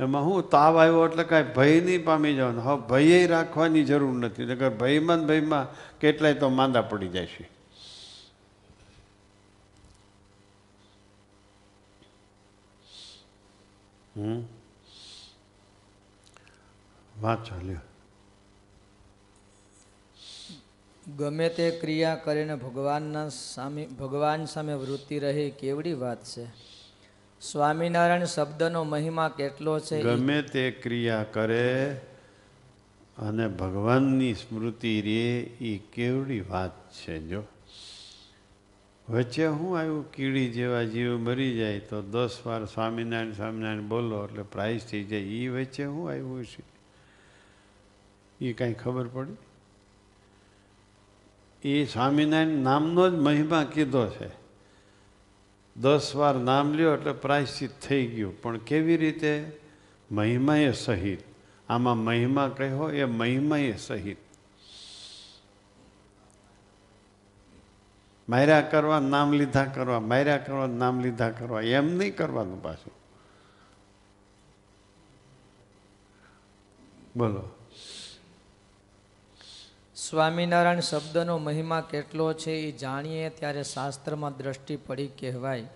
એમાં 0.00 0.24
હું 0.24 0.50
તાવ 0.50 0.78
આવ્યો 0.78 1.08
એટલે 1.08 1.24
કાંઈ 1.24 1.44
ભય 1.56 1.80
નહીં 1.80 2.04
પામી 2.04 2.34
જવાનું. 2.34 2.64
હવે 2.64 2.88
ભયે 2.88 3.26
રાખવાની 3.26 3.84
જરૂર 3.84 4.14
નથી. 4.14 4.44
નગર 4.44 4.70
ભયમાં 4.70 5.18
ને 5.18 5.26
ભયમાં 5.26 5.66
કેટલાય 5.98 6.34
તો 6.34 6.48
માંદા 6.48 6.82
પડી 6.82 7.08
જાય 7.08 7.26
છે. 7.26 7.51
હમ. 14.16 14.42
વાત 17.20 17.44
ચાલ્યો. 17.44 17.78
ગમે 21.16 21.48
તે 21.48 21.70
ક્રિયા 21.70 22.14
કરીને 22.14 22.54
ભગવાનના 22.54 23.28
સામે 23.28 23.86
ભગવાન 23.86 24.44
સામે 24.44 24.74
વૃત્તિ 24.74 25.18
રહે 25.18 25.50
કેવડી 25.50 25.92
વાત 25.92 26.24
છે. 26.24 26.46
સ્વામિનારાયણ 27.40 28.24
શબ્દનો 28.24 28.84
મહિમા 28.84 29.28
કેટલો 29.28 29.80
છે 29.80 30.02
ગમે 30.02 30.42
તે 30.42 30.70
ક્રિયા 30.70 31.22
કરે 31.22 31.94
અને 33.18 33.48
ભગવાનની 33.48 34.34
સ્મૃતિ 34.34 35.02
રે 35.02 35.40
એ 35.40 35.78
કેવડી 35.78 36.40
વાત 36.40 36.92
છે 36.92 37.18
જો. 37.18 37.42
વચ્ચે 39.08 39.48
શું 39.48 39.78
આવ્યું? 39.78 40.12
કીડી 40.12 40.48
જેવા 40.48 40.82
જીવ 40.82 41.18
મરી 41.18 41.56
જાય 41.56 41.78
તો 41.78 42.02
દસ 42.02 42.38
વાર 42.46 42.64
સ્વામિનારાયણ 42.64 43.32
સ્વામિનારાયણ 43.32 43.80
બોલો 43.80 44.24
એટલે 44.24 44.42
પ્રાઇઝ 44.42 44.84
થઈ 44.84 45.04
જાય. 45.04 45.20
એ 45.20 45.48
વચ્ચે 45.48 45.84
શું 45.84 46.10
આવ્યું 46.10 46.44
છે 46.44 46.62
એ 48.44 48.52
કાંઈ 48.52 48.72
ખબર 48.72 49.08
પડી? 49.08 49.36
એ 51.68 51.84
સ્વામિનારાયણ 51.84 52.46
નામનો 52.46 53.10
જ 53.10 53.12
મહિમા 53.12 53.64
કીધો 53.64 54.08
છે. 54.08 54.30
દસ 55.76 56.12
વાર 56.16 56.34
નામ 56.34 56.72
લ્યો 56.72 56.94
એટલે 56.94 57.12
પ્રાયશ્ચિત 57.12 57.70
થઈ 57.88 58.06
ગયું. 58.06 58.42
પણ 58.42 58.58
કેવી 58.58 58.96
રીતે? 58.96 59.52
મહિમાએ 60.10 60.72
સહિત. 60.72 61.18
આમાં 61.68 61.98
મહિમા 61.98 62.48
કહ્યો 62.48 62.90
એ 62.90 63.04
મહિમાએ 63.04 63.72
સહિત. 63.72 64.16
માર્યા 68.32 68.60
કરવા 68.60 69.00
નામ 69.00 69.32
લીધા 69.32 69.64
કરવા 69.64 70.00
માર્યા 70.00 70.38
કરવા 70.38 70.66
નામ 70.66 71.00
લીધા 71.00 71.30
કરવા 71.30 71.60
એમ 71.60 71.94
નહીં 71.96 72.16
કરવાનું 72.16 72.62
પાછું. 72.62 72.92
બોલો. 77.16 77.42
સ્વામિનારાયણ 79.96 80.80
શબ્દનો 80.80 81.38
મહિમા 81.38 81.80
કેટલો 81.80 82.32
છે 82.32 82.50
એ 82.50 82.72
જાણીએ 82.72 83.28
ત્યારે 83.28 83.62
શાસ્ત્રમાં 83.62 84.36
દ્રષ્ટિ 84.36 84.76
પડી 84.76 85.06
કહેવાય. 85.06 85.66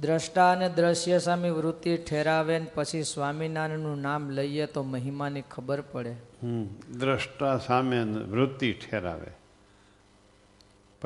દ્રષ્ટા 0.00 0.52
અને 0.52 0.68
દ્રશ્ય 0.68 1.18
સામે 1.18 1.50
વૃત્તિ 1.50 1.96
ઠેરાવે 1.96 2.58
ને 2.58 2.66
પછી 2.74 3.02
સ્વામિનારાયણનું 3.02 4.00
નામ 4.00 4.30
લઈએ 4.30 4.66
તો 4.66 4.82
મહિમાની 4.82 5.42
ખબર 5.50 5.80
પડે. 5.80 6.12
હમ 6.42 6.64
દ્રષ્ટા 6.98 7.58
સામે 7.58 8.02
વૃત્તિ 8.04 8.72
ઠેરાવે. 8.72 9.45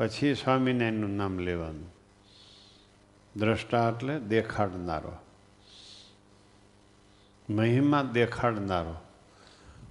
પછી 0.01 0.35
સ્વામિનારાયણનું 0.35 1.09
નામ 1.09 1.39
લેવાનું. 1.39 1.93
દ્રષ્ટા 3.39 3.89
એટલે 3.89 4.19
દેખાડનારો. 4.19 5.11
મહિમા 7.49 8.03
દેખાડનારો. 8.03 8.95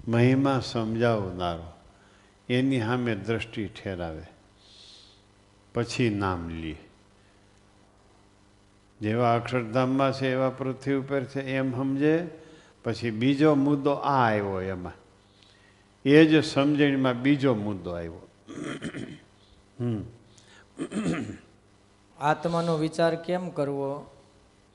મહિમા 0.09 0.61
સમજાવનારો. 0.61 1.73
એની 2.49 2.81
સામે 2.81 3.15
દ્રષ્ટિ 3.15 3.67
ઠેરાવે. 3.67 4.23
પછી 5.75 6.11
નામ 6.11 6.49
લે. 6.49 6.77
જેવા 9.01 9.35
અક્ષરધામમાં 9.35 10.13
છે, 10.13 10.33
એવા 10.33 10.51
પૃથ્વી 10.51 10.95
ઉપર 10.95 11.25
છે, 11.25 11.41
એમ 11.41 11.73
સમજે. 11.73 12.29
પછી 12.85 13.11
બીજો 13.11 13.55
મુદ્દો 13.55 13.91
આ 13.91 14.31
આવ્યો 14.31 14.61
એમાં. 14.61 14.93
એ 16.05 16.25
જ 16.25 16.45
સમજણીમાં 16.45 17.23
બીજો 17.23 17.55
મુદ્દો 17.55 17.91
આવ્યો. 17.91 18.29
આત્માનો 22.19 22.77
વિચાર 22.77 23.15
કેમ 23.15 23.49
કરવો? 23.49 24.07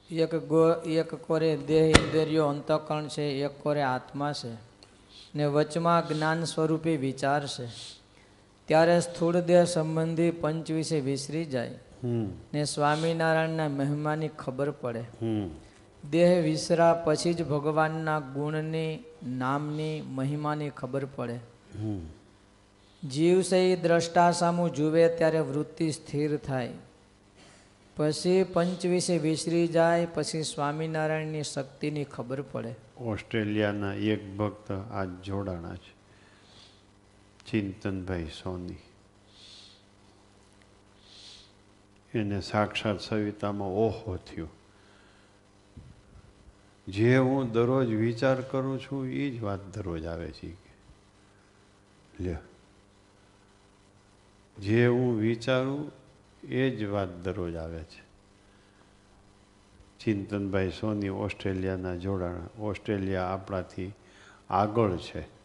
એક 0.09 0.35
ગો 0.35 0.73
એક 0.73 1.15
કોરે 1.15 1.57
દેહ 1.57 1.83
ઇન્દ્રિયો 1.83 2.45
અંતઃકરણ 2.45 3.07
છે 3.07 3.23
એક 3.23 3.63
કોરે 3.63 3.81
આત્મા 3.81 4.33
છે. 4.33 4.53
ને 5.35 5.45
વચમાં 5.45 6.07
જ્ઞાન 6.07 6.43
સ્વરૂપે 6.43 6.97
વિચાર 6.97 7.47
છે. 7.47 7.67
ત્યારે 8.65 8.99
સ્થૂળ 8.99 9.39
દેહ 9.39 9.63
સંબંધી 9.63 10.31
પંચ 10.31 10.71
વિશે 10.71 10.99
વિસરી 10.99 11.45
જાય. 11.45 11.79
ને 12.53 12.63
સ્વામિનારાયણના 12.63 13.67
મહેમાની 13.67 14.27
ખબર 14.27 14.71
પડે. 14.71 15.03
દેહ 16.09 16.41
વિસરા 16.41 17.01
પછી 17.05 17.33
જ 17.33 17.47
ભગવાનના 17.47 18.19
ગુણની 18.19 19.03
નામની 19.27 20.01
મહિમાની 20.01 20.69
ખબર 20.69 21.05
પડે. 21.05 21.39
હમ 23.03 23.09
જીવ 23.09 23.41
છે 23.41 23.75
દ્રષ્ટા 23.75 24.31
સામું 24.31 24.73
જુએ 24.73 25.15
ત્યારે 25.15 25.39
વૃત્તિ 25.39 25.91
સ્થિર 25.91 26.37
થાય. 26.37 26.73
પછી 27.95 28.43
પંચવીસે 28.43 29.17
વિસરી 29.17 29.67
જાય, 29.67 30.05
પછી 30.05 30.43
સ્વામિનારાયણની 30.43 31.43
શક્તિની 31.43 32.03
ખબર 32.03 32.41
પડે. 32.41 32.75
ઓસ્ટ્રેલિયાના 32.97 33.93
એક 33.93 34.37
ભક્ત 34.37 34.71
આ 34.71 35.05
જોડાણા 35.05 35.75
છે. 35.75 35.95
ચિંતનભાઈ 37.51 38.25
સોની. 38.25 38.75
એને 42.13 42.41
સાક્ષાત 42.41 43.01
સવિતામાં 43.01 43.67
ઓહો 43.67 44.15
થયો. 44.15 44.47
જે 46.87 47.17
હું 47.17 47.51
દરરોજ 47.51 47.87
વિચાર 47.87 48.41
કરું 48.41 48.79
છું 48.79 49.07
એ 49.07 49.29
જ 49.29 49.41
વાત 49.41 49.59
દરરોજ 49.77 50.05
આવે 50.05 50.31
છે. 50.31 50.53
લ્યો 52.19 52.37
જે 54.57 54.87
હું 54.87 55.17
વિચારું 55.17 55.91
એ 56.43 56.69
જ 56.69 56.83
વાત 56.83 57.09
દરરોજ 57.09 57.55
આવે 57.55 57.83
છે. 57.83 58.05
ચિંતનભાઈ 59.99 60.69
સોની 60.69 61.09
ઓસ્ટ્રેલિયાના 61.09 61.95
જોડાણા 61.95 62.49
ઓસ્ટ્રેલિયા 62.59 63.23
આપણાથી 63.25 63.93
આગળ 64.49 64.97
છે. 64.97 65.35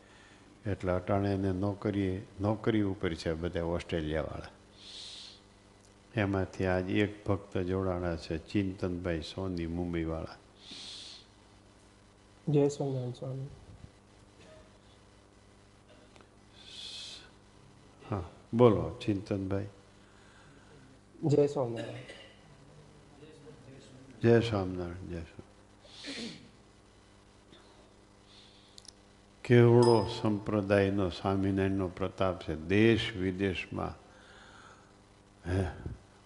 એટલે 0.71 0.93
અટાણે 0.93 1.35
એને 1.35 1.53
નોકરી 1.53 2.23
નોકરી 2.41 2.83
ઉપર 2.83 3.15
છે 3.15 3.33
બધા 3.33 3.63
ઓસ્ટ્રેલિયાવાળા. 3.63 4.47
એમાંથી 6.21 6.67
આજ 6.67 6.91
એક 6.91 7.27
ભક્ત 7.27 7.59
જોડાણા 7.59 8.17
છે 8.17 8.39
ચિંતનભાઈ 8.39 9.21
સોની 9.21 9.67
મુંબઈવાળા. 9.67 10.37
જય 12.49 12.69
સ્વામિનારાયણ 12.69 13.13
સ્વામી. 13.13 13.47
હા. 18.11 18.25
બોલો 18.55 18.99
ચિંતનભાઈ. 19.05 19.67
જય 21.25 21.47
સ્વામિનારાયણ. 21.47 22.03
જય 24.23 24.41
સ્વામિનારાયણ 24.41 24.95
જય 24.95 25.23
કેવડો 29.45 30.07
સંપ્રદાયનો 30.23 31.11
સ્વામિનારાયણનો 31.11 31.89
પ્રતાપ 31.89 32.43
છે. 32.43 32.57
દેશ 32.57 33.17
વિદેશમાં 33.17 33.95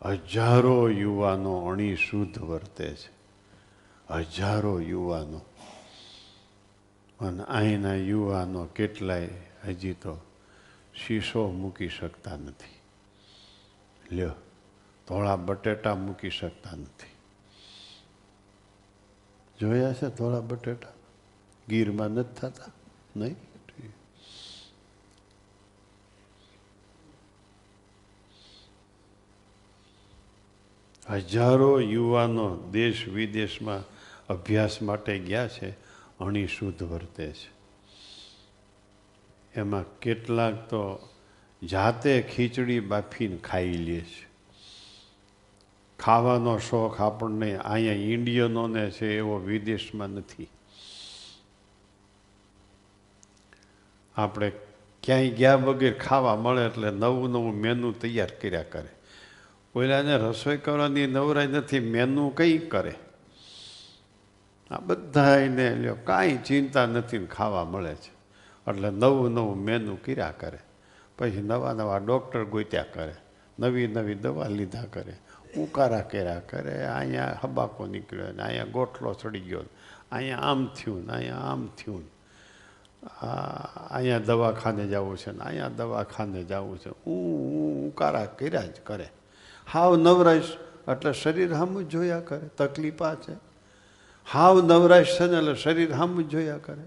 હજારો 0.08 0.90
યુવાનો 0.90 1.58
અણી 1.58 1.96
શુદ્ધ 1.96 2.38
વર્તે 2.38 2.94
છે. 2.94 3.10
હજારો 4.10 4.80
યુવાનો. 4.80 5.40
અને 7.20 7.42
અહીંના 7.42 7.94
યુવાનો 7.94 8.64
કેટલાય 8.64 9.30
હજી 9.64 9.92
તો 9.92 10.20
શીશો 10.94 11.50
મૂકી 11.50 11.88
શકતા 11.88 12.36
નથી. 12.36 12.80
લ્યો, 14.14 14.32
ધોળા 15.08 15.36
બટેટા 15.36 15.94
મૂકી 15.94 16.30
શકતા 16.30 16.70
નથી. 16.76 17.14
જોયા 19.60 19.92
છે 19.92 20.08
ધોળા 20.08 20.40
બટેટા? 20.40 20.92
ગીરમાં 21.68 22.08
નથી 22.08 22.34
થતા? 22.34 22.72
નહીં? 23.16 23.36
હજારો 31.10 31.80
યુવાનો 31.80 32.68
દેશ 32.72 33.08
વિદેશમાં 33.08 33.82
અભ્યાસ 34.28 34.82
માટે 34.82 35.18
ગયા 35.18 35.48
છે, 35.48 35.70
અણી 36.18 36.46
શુદ્ધ 36.46 36.82
વર્તે 36.82 37.32
છે. 37.32 37.53
એમાં 39.56 39.98
કેટલાક 39.98 40.68
તો 40.68 41.08
જાતે 41.70 42.22
ખીચડી 42.22 42.80
બાફીને 42.80 43.36
ખાઈ 43.36 43.72
લે 43.72 44.00
છે. 44.00 44.34
ખાવાનો 45.98 46.58
શોખ 46.58 47.00
આપણને 47.00 47.56
અહીંયા 47.56 47.92
ઇન્ડિયનોને 47.92 48.90
છે, 48.90 49.16
એવો 49.16 49.36
વિદેશમાં 49.36 50.08
નથી. 50.08 50.48
આપણે 54.16 54.52
ક્યાંય 55.02 55.30
ગયા 55.30 55.54
વગર 55.54 55.92
ખાવા 55.92 56.36
મળે 56.36 56.66
એટલે 56.66 56.90
નવું 56.90 57.30
નવું 57.30 57.54
મેનુ 57.54 57.92
તૈયાર 57.92 58.28
કર્યા 58.42 58.62
કરે. 58.62 58.88
પહેલાંને 59.74 60.16
રસોઈ 60.16 60.56
કરવાની 60.56 61.06
નવરાઈ 61.06 61.46
નથી 61.46 61.80
મેનુ 61.80 62.28
કંઈ 62.28 62.58
કરે. 62.58 62.94
આ 64.70 64.78
બધા 64.78 65.36
એને 65.36 65.92
કાંઈ 66.04 66.36
ચિંતા 66.36 66.86
નથી 66.86 67.18
ને 67.18 67.26
ખાવા 67.26 67.64
મળે 67.64 67.94
છે. 67.94 68.13
એટલે 68.68 68.90
નવું 68.90 69.30
નવું 69.30 69.56
મેનુ 69.58 69.96
કર્યા 70.04 70.30
કરે. 70.30 70.58
પછી 71.18 71.42
નવા 71.42 71.72
નવા 71.72 71.98
ડૉક્ટર 71.98 72.44
ગોત્યા 72.44 72.84
કરે. 72.94 73.14
નવી 73.58 73.86
નવી 73.86 74.14
દવા 74.14 74.48
લીધા 74.48 74.84
કરે. 74.90 75.14
ઉકારા 75.56 76.00
કર્યા 76.00 76.40
કરે. 76.40 76.86
અહીંયા 76.86 77.38
હબાકો 77.44 77.86
નીકળ્યો 77.86 78.32
ને 78.32 78.42
અહીંયા 78.42 78.64
ગોઠલો 78.64 79.14
ચડી 79.14 79.40
ગયો 79.40 79.64
અહીંયા 80.12 80.38
આમ 80.38 80.66
થયું 80.66 81.06
ને 81.06 81.12
અહીંયા 81.12 81.38
આમ 81.38 81.66
થયું 81.66 82.04
અહીંયા 83.90 84.18
દવાખાને 84.18 84.86
જવું 84.86 85.16
છે 85.16 85.32
ને 85.32 85.44
અહીંયા 85.44 85.68
દવાખાને 85.68 86.44
જવું 86.44 86.78
છે. 86.78 86.90
હું 87.06 87.88
ઉકારા 87.88 88.26
કર્યા 88.26 88.66
જ 88.66 88.80
કરે. 88.84 89.08
હાવ 89.72 89.96
નવરાશ. 89.96 90.50
એટલે 90.88 91.12
શરીર 91.12 91.52
સામું 91.52 91.88
જોયા 91.88 92.20
કરે. 92.20 92.48
તકલીફ 92.56 93.02
આ 93.02 93.14
છે. 93.14 93.34
હાવ 94.32 94.60
નવરાશ 94.62 95.18
છે 95.18 95.26
ને 95.26 95.36
એટલે 95.38 95.54
શરીર 95.54 95.90
સામું 95.90 96.28
જોયા 96.28 96.58
કરે. 96.58 96.84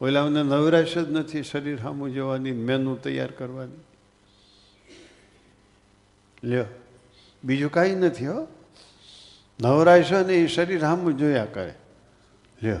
ઓલાઓને 0.00 0.42
નવરાશ 0.42 0.98
જ 0.98 1.10
નથી 1.10 1.42
શરીર 1.42 1.78
સામું 1.78 2.14
જોવાની 2.14 2.52
મેનુ 2.52 2.96
તૈયાર 2.96 3.30
કરવાની. 3.30 3.80
લ્યો, 6.44 6.64
બીજું 7.44 7.70
કાંઈ 7.70 7.94
નથી 7.94 8.26
હો. 8.26 8.48
નવરાશ 9.62 10.12
ને 10.12 10.34
એ 10.34 10.46
શરીર 10.46 10.80
સામું 10.80 11.16
જોયા 11.16 11.44
કરે. 11.44 11.74
લ્યો. 12.62 12.78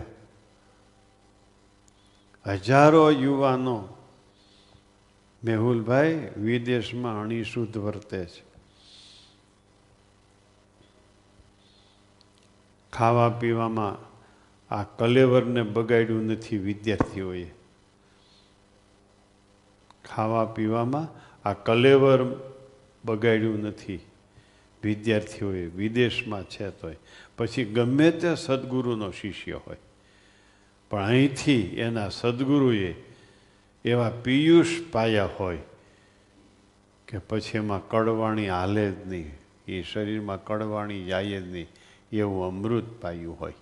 હજારો 2.46 3.10
યુવાનો 3.10 3.88
મેહુલભાઈ 5.44 6.32
વિદેશમાં 6.36 7.22
અણીશુદ્ધ 7.22 7.76
વર્તે 7.76 8.24
છે. 8.24 8.48
ખાવા 12.92 13.28
પીવામાં 13.28 14.07
આ 14.70 14.82
કલેવરને 14.82 15.62
બગાડ્યું 15.62 16.26
નથી 16.26 16.58
વિદ્યાર્થીઓએ. 16.58 17.50
ખાવા 20.04 20.44
પીવામાં 20.44 21.28
આ 21.48 21.52
કલેવર 21.52 22.18
બગાડ્યું 23.04 23.62
નથી 23.62 24.00
વિદ્યાર્થીઓએ, 24.82 25.66
વિદેશમાં 25.66 26.44
છે 26.44 26.70
તોય. 26.70 26.96
પછી 27.36 27.64
ગમે 27.64 28.10
તે 28.10 28.34
સદગુરુનો 28.34 29.10
શિષ્ય 29.10 29.52
હોય. 29.52 29.76
પણ 30.90 31.04
અહીંથી 31.04 31.60
એના 31.62 32.08
સદગુરુએ 32.08 32.94
એવા 33.84 34.10
પિયુષ 34.10 34.66
પાયા 34.92 35.24
હોય 35.24 35.58
કે 37.08 37.18
પછી 37.18 37.56
એમાં 37.58 37.88
કડવાણી 37.88 38.48
હાલે 38.48 38.90
જ 38.90 39.06
નહીં. 39.06 39.30
એ 39.68 39.82
શરીરમાં 39.82 40.44
કડવાણી 40.44 41.04
જાય 41.04 41.40
જ 41.40 41.52
નહીં. 41.52 41.66
એવું 42.12 42.46
અમૃત 42.46 43.02
પાયું 43.02 43.40
હોય. 43.40 43.52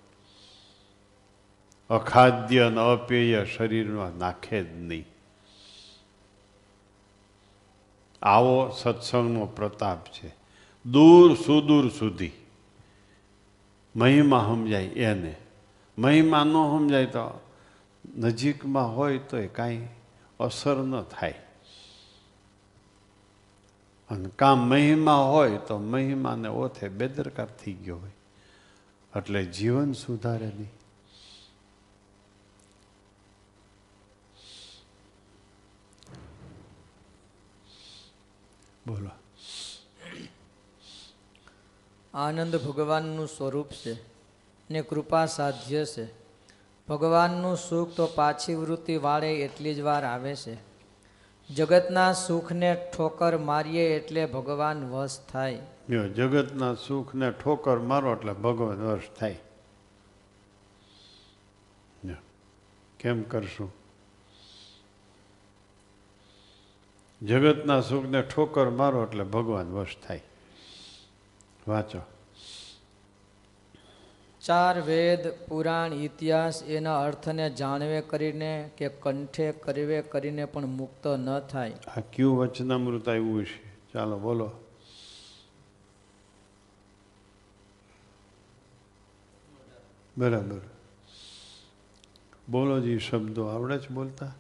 અખાદ્ય 1.91 2.63
અને 2.63 2.81
અપેય 2.81 3.45
શરીરમાં 3.45 4.19
નાખે 4.19 4.65
જ 4.65 4.77
નહીં. 4.77 5.07
આવો 8.23 8.71
સત્સંગનો 8.71 9.47
પ્રતાપ 9.47 10.05
છે. 10.05 10.35
દૂર 10.87 11.35
સુદૂર 11.35 11.89
સુધી. 11.89 12.31
મહિમા 13.97 14.45
સમજાય 14.47 14.85
એને. 14.85 15.37
મહિમા 15.99 16.45
ન 16.45 16.53
સમજાય 16.53 17.07
તો 17.07 17.41
નજીકમાં 18.17 18.97
હોય 18.97 19.19
તો 19.19 19.39
એ 19.39 19.47
કાંઈ 19.47 19.89
અસર 20.41 20.77
ન 20.77 21.03
થાય. 21.03 21.35
અને 24.11 24.29
કામ 24.37 24.59
મહિમા 24.59 25.15
હોય 25.15 25.59
તો 25.59 25.79
મહિમાને 25.79 26.49
ઓથે 26.49 26.89
બેદરકાર 26.89 27.47
થઈ 27.47 27.73
ગયો 27.73 27.99
હોય. 27.99 28.11
એટલે 29.17 29.45
જીવન 29.45 29.93
સુધારે 29.93 30.47
નહીં. 30.47 30.76
બોલો. 38.87 39.11
આનંદ 42.15 42.57
ભગવાનનું 42.57 43.27
સ્વરૂપ 43.27 43.69
છે 43.69 43.97
ને 44.71 44.83
કૃપા 44.83 45.27
સાધ્ય 45.27 45.85
છે. 45.85 46.09
ભગવાનનું 46.89 47.57
સુખ 47.57 47.93
તો 47.97 48.07
પાછી 48.07 48.55
વૃત્તિ 48.55 48.97
વાળે 48.97 49.35
એટલી 49.35 49.75
જ 49.75 49.81
વાર 49.81 50.05
આવે 50.05 50.37
છે. 50.37 50.57
જગતના 51.55 52.13
સુખને 52.13 52.91
ઠોકર 52.97 53.39
મારીએ 53.39 53.97
એટલે 53.97 54.27
ભગવાન 54.27 54.91
વશ 54.91 55.19
થાય. 55.33 55.59
જો 55.91 56.09
જગતના 56.09 56.75
સુખને 56.75 57.31
ઠોકર 57.31 57.79
મારો 57.79 58.13
એટલે 58.13 58.33
ભગવાન 58.33 58.83
વશ 58.83 59.03
થાય. 59.19 59.39
કેમ 63.01 63.23
કરશું? 63.23 63.76
જગતના 67.23 67.81
સુખને 67.81 68.23
ઠોકર 68.23 68.71
મારો 68.71 69.07
એટલે 69.07 69.25
ભગવાન 69.25 69.73
વશ 69.73 69.97
થાય. 70.07 70.23
વાંચો. 71.69 72.01
ચાર 74.41 74.81
વેદ 74.81 75.29
પુરાણ 75.49 75.93
ઇતિહાસ 75.93 76.63
એના 76.63 77.03
અર્થને 77.03 77.51
જાણવે 77.51 78.01
કરીને 78.01 78.71
કે 78.77 78.89
કંઠે 78.89 79.53
કરવે 79.53 80.03
કરીને 80.03 80.45
પણ 80.45 80.67
મુક્ત 80.67 81.07
ન 81.07 81.41
થાય. 81.41 81.73
આ 81.97 82.01
કયું 82.01 82.37
વચનામૃત 82.37 83.09
આવ્યું 83.09 83.45
છે 83.45 83.93
ચાલો 83.93 84.19
બોલો. 84.19 84.51
બરાબર. 90.19 90.61
બોલો 92.49 92.81
જે 92.81 92.99
શબ્દો 92.99 93.47
આવડે 93.47 93.79
છે 93.79 93.89
બોલતા? 93.89 94.33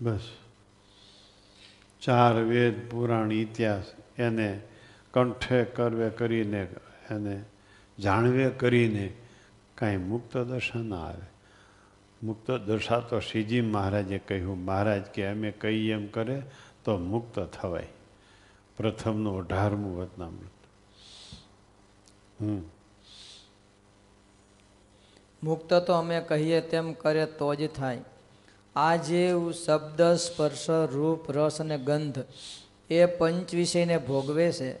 બસ. 0.00 0.30
ચાર 2.00 2.34
વેદ 2.34 2.90
પુરાણ 2.90 3.32
ઇતિહાસ 3.32 3.84
એને 4.18 4.60
કંઠે 5.12 5.64
કરવે 5.64 6.10
કરીને 6.10 6.62
એને 7.10 7.44
જાણવે 7.98 8.50
કરીને 8.50 9.14
કાંઈ 9.74 9.96
મુક્ત 9.96 10.36
દશા 10.36 10.82
ના 10.82 10.96
આવે. 10.96 11.34
મુક્ત 12.26 12.50
દશા 12.50 13.00
તો 13.00 13.20
શ્રીજી 13.20 13.60
મહારાજે 13.60 14.18
કહ્યું, 14.18 14.64
મહારાજ 14.64 15.02
કે 15.02 15.26
અમે 15.26 15.50
કહીએ 15.50 15.92
એમ 15.92 16.06
કરે 16.06 16.42
તો 16.84 16.98
મુક્ત 16.98 17.40
થવાય. 17.40 17.86
પ્રથમનું 18.76 19.38
અઢારમું 19.38 19.96
વતનામૃત 19.96 20.66
હમ. 22.40 22.62
મુક્ત 25.42 25.74
તો 25.74 25.92
અમે 25.92 26.20
કહીએ 26.20 26.60
તેમ 26.60 26.92
કરે 26.92 27.26
તો 27.26 27.54
જ 27.54 27.68
થાય. 27.68 28.04
આ 28.76 28.96
જે 28.96 29.34
શબ્દ, 29.66 30.02
સ્પર્શ, 30.02 30.70
રૂપ, 30.70 31.30
રસ 31.30 31.60
અને 31.60 31.78
ગંધ 31.78 32.18
એ 32.90 33.06
પંચ 33.06 33.54
વિષયને 33.54 33.98
ભોગવે 33.98 34.52
છે, 34.52 34.78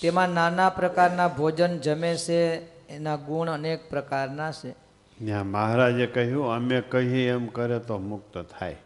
તેમાં 0.00 0.28
નાના 0.28 0.68
પ્રકારના 0.68 1.28
ભોજન 1.28 1.78
જમે 1.78 2.16
છે, 2.16 2.58
એના 2.88 3.16
ગુણ 3.16 3.50
અનેક 3.50 3.90
પ્રકારના 3.90 4.52
છે. 4.52 4.70
ત્યાં 5.18 5.46
મહારાજે 5.46 6.06
કહ્યું, 6.06 6.52
અમે 6.52 6.80
કહીએ 6.80 7.30
એમ 7.30 7.46
કરે 7.46 7.78
તો 7.78 7.98
મુક્ત 7.98 8.38
થાય. 8.38 8.76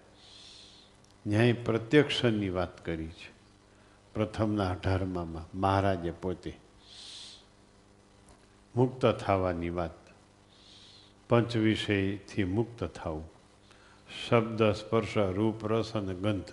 ન્યાય 1.27 1.53
પ્રત્યક્ષની 1.53 2.49
વાત 2.49 2.85
કરી 2.85 3.07
છે. 3.07 3.31
પ્રથમના 4.15 4.71
અઢારમાં 4.71 5.59
મહારાજે 5.59 6.11
પોતે 6.11 6.59
મુક્ત 8.77 9.07
થવાની 9.07 9.71
વાત, 9.71 9.91
પંચ 11.29 11.57
વિષયથી 11.57 12.45
મુક્ત 12.45 12.85
થવું. 12.85 13.40
શબ્દ 14.29 14.63
સ્પર્શ 14.63 15.17
રૂપ 15.17 15.67
રસ 15.67 15.93
અને 15.95 16.15
ગંધ. 16.15 16.45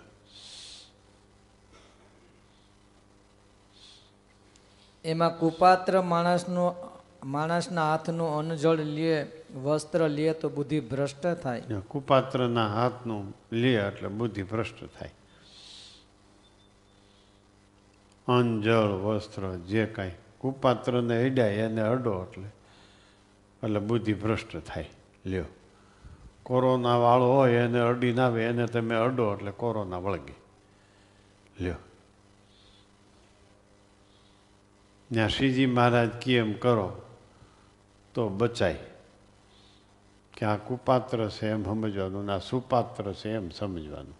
એમાં 5.05 5.39
કુપાત્ર 5.39 6.01
માણસનું 6.01 6.75
માણસના 7.23 7.91
હાથનું 7.91 8.37
અન્નજળ 8.37 8.75
લે 8.75 9.27
વસ્ત્ર 9.55 10.09
લે 10.09 10.33
તો 10.33 10.49
બુદ્ધિ 10.49 10.79
ભ્રષ્ટ 10.79 11.27
થાય. 11.27 11.63
કુપાત્રના 11.87 12.67
હાથનું 12.67 13.33
લે 13.51 13.73
એટલે 13.73 14.07
બુદ્ધિ 14.07 14.43
ભ્રષ્ટ 14.43 14.85
થાય. 14.99 15.11
અન્ન 18.27 18.69
વસ્ત્ર 19.03 19.55
જે 19.55 19.85
કાંઈ. 19.85 20.11
કુપાત્રને 20.37 21.25
અડ્યા 21.25 21.47
એને 21.47 21.81
અડો 21.81 22.23
એટલે 22.23 22.47
એટલે 23.63 23.79
બુદ્ધિ 23.79 24.13
ભ્રષ્ટ 24.13 24.57
થાય. 24.57 24.89
લ્યો. 25.25 25.45
કોરોના 26.47 26.95
વાળો 26.95 27.33
હોય 27.33 27.53
એને 27.53 27.79
અડી 27.79 28.13
ના 28.13 28.25
આવે, 28.25 28.45
એને 28.45 28.65
તમે 28.65 28.95
અડો 28.95 29.35
એટલે 29.35 29.51
કોરોના 29.51 29.97
વળગે. 29.97 30.33
લ્યો. 31.59 31.75
ત્યાં 35.13 35.29
શ્રીજી 35.29 35.65
મહારાજ 35.65 36.09
કે 36.09 36.37
એમ 36.37 36.53
કરો, 36.53 37.01
તો 38.13 38.29
બચાય. 38.29 38.79
કે 40.37 40.45
આ 40.45 40.57
કુપાત્ર 40.57 41.29
છે 41.29 41.47
એમ 41.49 41.63
સમજવાનું 41.63 42.25
ને 42.25 42.33
આ 42.33 42.37
સુપાત્ર 42.37 43.13
છે 43.13 43.29
એમ 43.29 43.49
સમજવાનું. 43.49 44.19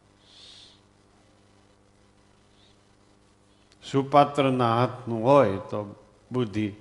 સુપાત્રના 3.92 4.80
હાથનું 4.80 5.24
હોય 5.24 5.58
તો 5.58 5.96
બુદ્ધિ 6.32 6.74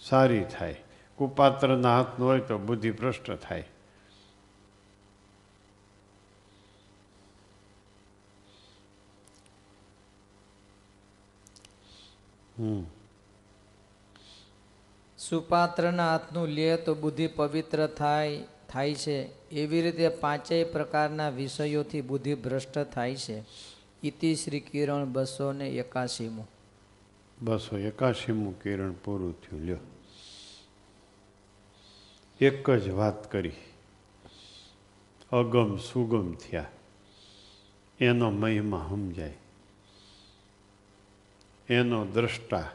સારી 0.00 0.44
થાય. 0.44 0.83
કુપાત્રના 1.26 1.96
હાથનું 1.96 2.28
હોય 2.28 2.40
તો 2.40 2.58
બુદ્ધિ 2.58 2.90
ભ્રષ્ટ 2.90 3.30
થાય. 3.30 3.64
હમ. 12.58 12.84
સુપાત્રના 15.18 16.12
હાથનું 16.12 16.46
લે 16.46 16.76
તો 16.76 16.94
બુદ્ધિ 16.94 17.26
પવિત્ર 17.26 17.86
થાય 17.86 18.44
થાય 18.68 18.94
છે. 18.94 19.48
એવી 19.50 19.82
રીતે 19.82 20.08
પાંચેય 20.08 20.64
પ્રકારના 20.64 21.28
વિષયોથી 21.28 22.00
બુદ્ધિ 22.00 22.34
ભ્રષ્ટ 22.34 22.78
થાય 22.78 23.16
છે. 23.16 23.44
ઇતિ 24.02 24.34
શ્રી 24.34 24.60
કિરણ 24.60 25.04
બસો 25.04 25.52
ને 25.52 25.68
એકાશીમું. 25.68 26.48
બસો 27.42 27.78
એકાશીમું 27.78 28.62
કિરણ 28.62 28.92
પૂરું 28.92 29.40
થયું. 29.40 29.62
લ્યો. 29.62 29.76
એક 32.44 32.70
જ 32.70 32.88
વાત 32.88 33.32
કરી. 33.32 33.52
અગમ 35.32 35.76
સુગમ 35.76 36.34
થયા. 36.34 36.66
એનો 38.00 38.30
મહિમા 38.30 38.86
સમજાય. 38.90 39.34
એનો 41.68 42.04
દ્રષ્ટા 42.04 42.70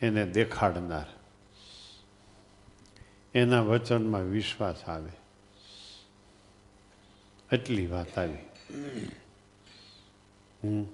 એને 0.00 0.26
દેખાડનાર. 0.26 1.06
એના 3.34 3.62
વચનમાં 3.62 4.20
વિશ્વાસ 4.20 4.84
આવે. 4.84 5.12
એટલી 7.52 7.86
વાત 7.86 8.18
આવી. 8.18 8.38
હમ. 10.64 10.84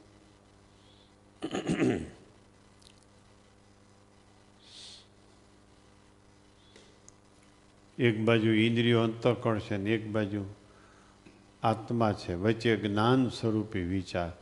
એક 7.99 8.21
બાજુ 8.21 8.51
ઇન્દ્રિયો 8.53 9.03
અંતકણ 9.03 9.59
છે 9.59 9.77
ને 9.77 9.91
એક 9.91 10.11
બાજુ 10.11 10.45
આત્મા 11.63 12.13
છે. 12.13 12.35
વચ્ચે 12.35 12.77
જ્ઞાન 12.77 13.29
સ્વરૂપી 13.29 13.83
વિચાર. 13.83 14.33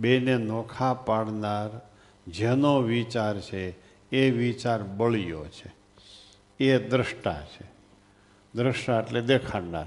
બેને 0.00 0.36
નોખા 0.36 0.94
પાડનાર 0.94 1.80
જેનો 2.30 2.80
વિચાર 2.80 3.40
છે 3.40 3.70
એ 4.10 4.30
વિચાર 4.30 4.82
બળિયો 4.82 5.44
છે. 5.44 5.72
એ 6.64 6.78
દ્રષ્ટા 6.78 7.46
છે. 7.46 7.66
દ્રષ્ટા 8.54 9.00
એટલે 9.00 9.20
દેખાડનાર. 9.20 9.86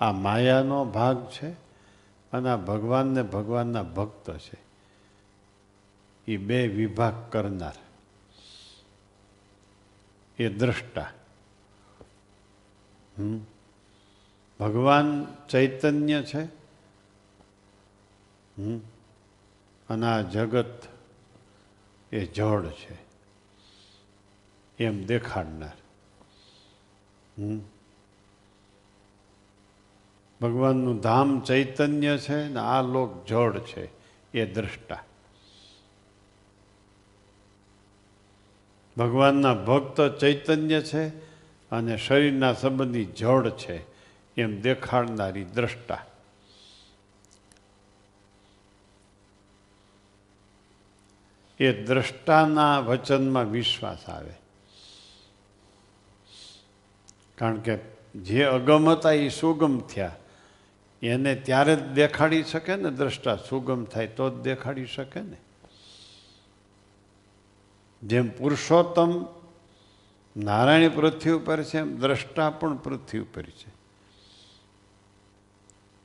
આ 0.00 0.12
માયાનો 0.12 0.84
ભાગ 0.84 1.28
છે 1.30 1.48
અને 2.32 2.48
આ 2.48 2.56
ભગવાનને 2.56 3.22
ભગવાનના 3.22 3.82
ભક્ત 3.82 4.38
છે. 4.38 4.58
એ 6.26 6.36
બે 6.36 6.68
વિભાગ 6.68 7.14
કરનાર. 7.30 7.72
એ 10.38 10.48
દ્રષ્ટા. 10.48 11.10
ભગવાન 14.60 15.26
ચૈતન્ય 15.48 16.22
છે. 16.22 16.44
અને 19.88 20.06
આ 20.06 20.22
જગત 20.22 20.82
એ 22.12 22.26
જળ 22.26 22.66
છે. 22.66 23.04
એમ 24.84 25.06
દેખાડનાર. 25.06 25.72
ભગવાનનું 30.40 31.00
ધામ 31.00 31.40
ચૈતન્ય 31.40 32.18
છે 32.18 32.48
ને 32.48 32.60
આ 32.60 32.82
લોક 32.82 33.26
જળ 33.26 33.58
છે, 33.58 33.88
એ 34.32 34.46
દ્રષ્ટા. 34.46 35.04
ભગવાનના 38.98 39.54
ભક્ત 39.54 40.18
ચૈતન્ય 40.20 40.80
છે 40.80 41.23
અને 41.74 41.96
શરીરના 41.96 42.52
સંબંધી 42.52 43.04
જળ 43.04 43.50
છે 43.50 43.82
એમ 44.36 44.60
દેખાડનારી 44.60 45.44
દ્રષ્ટા. 45.44 46.06
એ 51.58 51.82
દ્રષ્ટાના 51.82 52.78
વચનમાં 52.80 53.44
વિશ્વાસ 53.44 54.08
આવે. 54.08 54.34
કારણ 57.34 57.60
કે 57.60 57.78
જે 58.14 58.44
અગમ 58.44 58.88
હતા 58.88 59.12
એ 59.12 59.28
સુગમ 59.28 59.80
થયા. 59.80 60.16
એને 61.02 61.34
ત્યારે 61.34 61.76
જ 61.76 61.82
દેખાડી 61.82 62.42
શકે 62.42 62.76
ને 62.76 62.90
દ્રષ્ટા 62.90 63.36
સુગમ 63.36 63.84
થાય 63.84 64.06
તો 64.06 64.30
જ 64.30 64.32
દેખાડી 64.32 64.86
શકે 64.86 65.20
ને. 65.20 65.36
જેમ 68.02 68.28
પુરુષોત્તમ 68.28 69.43
નારાયણ 70.36 70.90
પૃથ્વી 70.90 71.32
ઉપર 71.32 71.62
છે 71.62 71.78
એમ 71.78 72.00
દ્રષ્ટા 72.00 72.50
પણ 72.50 72.76
પૃથ્વી 72.76 73.18
ઉપર 73.18 73.42
છે. 73.42 73.74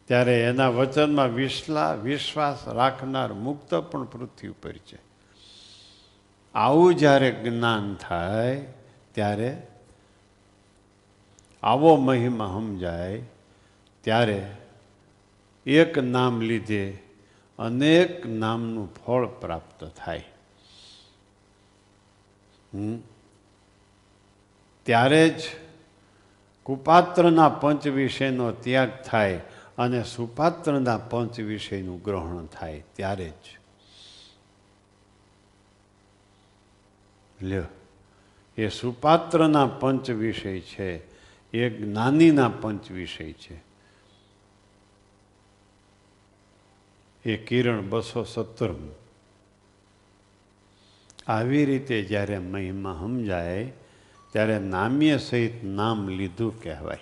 ત્યારે 0.05 0.41
એના 0.41 0.69
વચનમાં 0.69 1.33
વિશ્લા 1.33 1.93
વિશ્વાસ 1.93 2.67
રાખનાર 2.67 3.33
મુક્ત 3.33 3.75
પણ 3.75 4.03
પૃથ્વી 4.03 4.47
ઉપર 4.47 4.71
છે. 4.71 4.97
આવું 6.55 6.95
જ્યારે 6.95 7.31
જ્ઞાન 7.31 7.95
થાય, 7.95 8.65
ત્યારે 9.11 9.67
આવો 11.63 11.95
મહિમા 11.95 12.47
સમજાય, 12.47 13.23
ત્યારે 14.01 14.51
એક 15.65 15.97
નામ 15.97 16.41
લીધે 16.41 16.97
અનેક 17.59 18.25
નામનું 18.25 18.93
ફળ 18.93 19.25
પ્રાપ્ત 19.25 19.91
થાય. 19.97 20.23
હમ? 22.73 22.97
ત્યારે 24.89 25.29
જ 25.29 25.41
કુપાત્રના 26.63 27.49
પંચ 27.49 27.87
વિષયનો 27.87 28.51
ત્યાગ 28.51 29.01
થાય 29.05 29.41
અને 29.77 30.03
સુપાત્રના 30.03 30.97
પંચ 30.97 31.39
વિષયનું 31.39 32.03
ગ્રહણ 32.03 32.45
થાય 32.45 32.83
ત્યારે 32.93 33.29
જ. 33.29 33.59
લ્યો, 37.41 37.63
એ 38.57 38.69
સુપાત્રના 38.69 39.65
પંચ 39.65 40.09
વિષય 40.09 40.59
છે, 40.59 41.03
એ 41.51 41.69
જ્ઞાનીના 41.69 42.49
પંચ 42.49 42.91
વિષય 42.91 43.33
છે. 43.33 43.61
એ 47.25 47.37
કિરણ 47.37 47.89
બસો 47.89 48.23
સત્તરમું. 48.23 48.95
આવી 51.27 51.65
રીતે 51.65 52.01
જ્યારે 52.01 52.37
મહિમા 52.37 52.97
સમજાય 52.99 53.71
ત્યારે 54.31 54.59
નામ્ય 54.59 55.17
સહિત 55.17 55.63
નામ 55.63 56.07
લીધું 56.07 56.63
કહેવાય. 56.63 56.99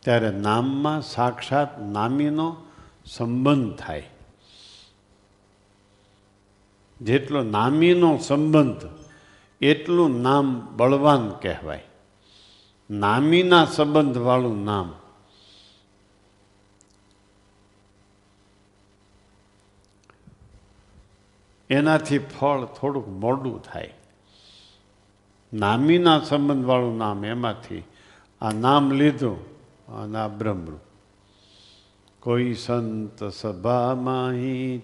ત્યારે 0.00 0.30
નામમાં 0.30 1.02
સાક્ષાત 1.02 1.80
નામીનો 1.80 2.56
સંબંધ 3.06 3.76
થાય. 3.76 4.08
જેટલો 7.00 7.42
નામીનો 7.42 8.18
સંબંધ, 8.18 8.88
એટલું 9.60 10.22
નામ 10.22 10.76
બળવાન 10.76 11.30
કહેવાય. 11.30 11.84
નામીના 12.90 13.64
સંબંધવાળું 13.64 14.64
નામ 14.64 14.94
એનાથી 21.72 22.18
ફળ 22.18 22.64
થોડુંક 22.64 23.08
મોડું 23.08 23.62
થાય. 23.62 23.94
નામીના 25.54 26.20
સંબંધવાળું 26.20 26.98
નામ 26.98 27.24
એમાંથી 27.24 27.82
આ 28.40 28.52
નામ 28.52 28.90
લીધું 28.90 29.38
અને 29.86 30.18
આ 30.18 30.28
બ્રહ્મરૂપ. 30.28 30.80
કોઈ 32.20 32.54
સંત 32.54 33.24
સભામાં 33.24 34.32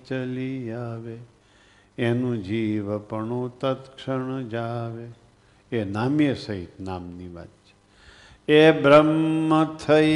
ચલી 0.04 0.72
આવે, 0.72 1.18
એનું 1.98 2.42
જીવપણું 2.42 3.58
તત્ક્ષણ 3.58 4.42
જાવે. 4.48 5.08
એ 5.76 5.84
નામ્ય 5.84 6.34
સહિત 6.34 6.80
નામની 6.80 7.28
વાત 7.28 7.46
છે. 7.46 7.74
એ 8.52 8.80
બ્રહ્મ 8.82 9.64
થઈ, 9.64 10.10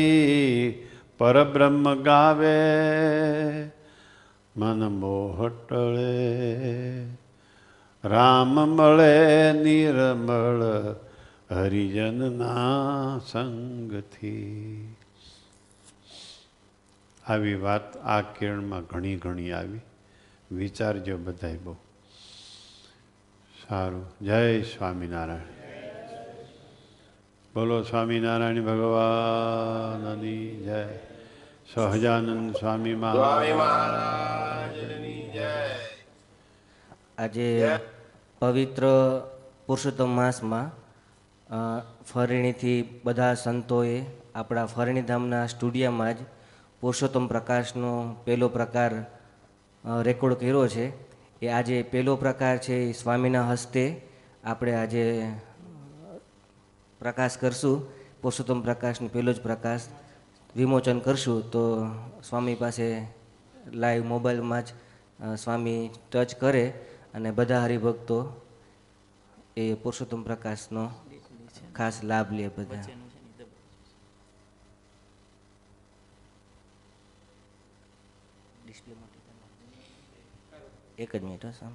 પરબ્રહ્મ 1.19 2.03
ગાવે. 2.03 2.59
મન 4.57 4.89
મોહટળે, 4.89 6.23
રામ 8.05 8.55
મળે 8.55 9.53
નિરમળ 9.53 10.63
હરિજનના 11.51 12.61
સંગથી. 13.19 14.97
આવી 17.27 17.55
વાત 17.55 17.97
આ 17.97 18.21
કિરણમાં 18.21 18.83
ઘણી 18.83 19.17
ઘણી 19.17 19.53
આવી. 19.53 19.81
વિચારજો 20.53 21.17
બધાય 21.17 21.57
બહુ. 21.57 21.77
સારું. 23.69 24.07
જય 24.23 24.63
સ્વામિનારાયણ. 24.63 25.41
બોલો 27.55 27.83
સ્વામિનારાયણ 27.83 28.63
ભગવાનની 28.63 30.57
જય. 30.65 31.12
સહજાનંદ 31.75 32.57
સ્વામી 32.57 32.97
આજે 37.19 37.79
પવિત્ર 38.39 38.85
પુરુષોત્તમ 39.67 40.09
માસમાં 40.09 40.69
ફરણીથી 42.05 43.01
બધા 43.05 43.35
સંતોએ 43.35 44.05
આપણા 44.35 44.67
ફરણીધામના 44.67 45.47
સ્ટુડિયામાં 45.47 46.15
જ 46.15 46.17
પુરુષોત્તમ 46.81 47.27
પ્રકાશનો 47.27 48.17
પહેલો 48.25 48.49
પ્રકાર 48.49 48.93
રેકોર્ડ 50.03 50.35
કર્યો 50.35 50.69
છે. 50.69 50.87
એ 51.43 51.49
આજે 51.49 51.83
પહેલો 51.83 52.17
પ્રકાર 52.17 52.59
છે 52.59 52.75
એ 52.75 52.93
સ્વામીના 52.93 53.49
હસ્તે 53.49 54.09
આપણે 54.45 54.75
આજે 54.75 55.33
પ્રકાશ 57.01 57.39
કરશું. 57.39 57.77
પુરુષોત્તમ 58.23 58.61
પ્રકાશનો 58.61 59.09
પહેલો 59.09 59.33
જ 59.33 59.41
પ્રકાશ. 59.41 59.81
વિમોચન 60.57 60.99
કરશું, 60.99 61.51
તો 61.51 61.63
સ્વામી 62.25 62.55
પાસે 62.55 63.07
લાઈવ 63.67 64.05
મોબાઈલમાં 64.05 64.63
જ 64.63 64.69
સ્વામી 65.39 65.91
ટચ 66.13 66.35
કરે 66.41 66.69
અને 67.15 67.31
બધા 67.31 67.63
હરિભક્તો 67.63 68.19
એ 69.57 69.75
પુરુષોત્તમ 69.75 70.23
પ્રકાશનો 70.23 70.91
ખાસ 71.75 72.05
લાભ 72.05 72.33
લે 72.33 72.49
બધા. 72.49 72.85
એક 80.99 81.17
જ 81.17 81.23
મિનિટ 81.23 81.47
સામ 81.47 81.73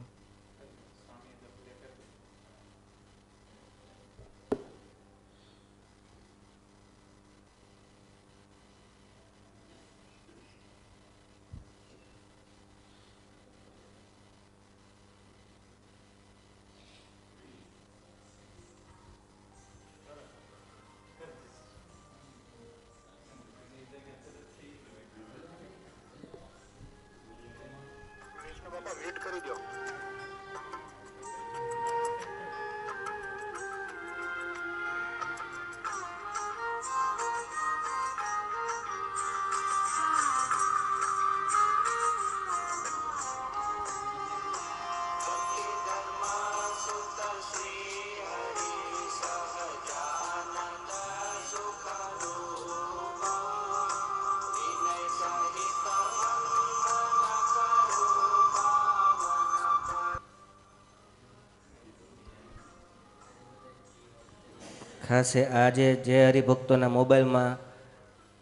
ખાસ 65.08 65.36
એ 65.36 65.46
આજે 65.46 65.96
જે 65.96 66.26
હરિભક્તોના 66.28 66.90
મોબાઈલમાં 66.90 67.58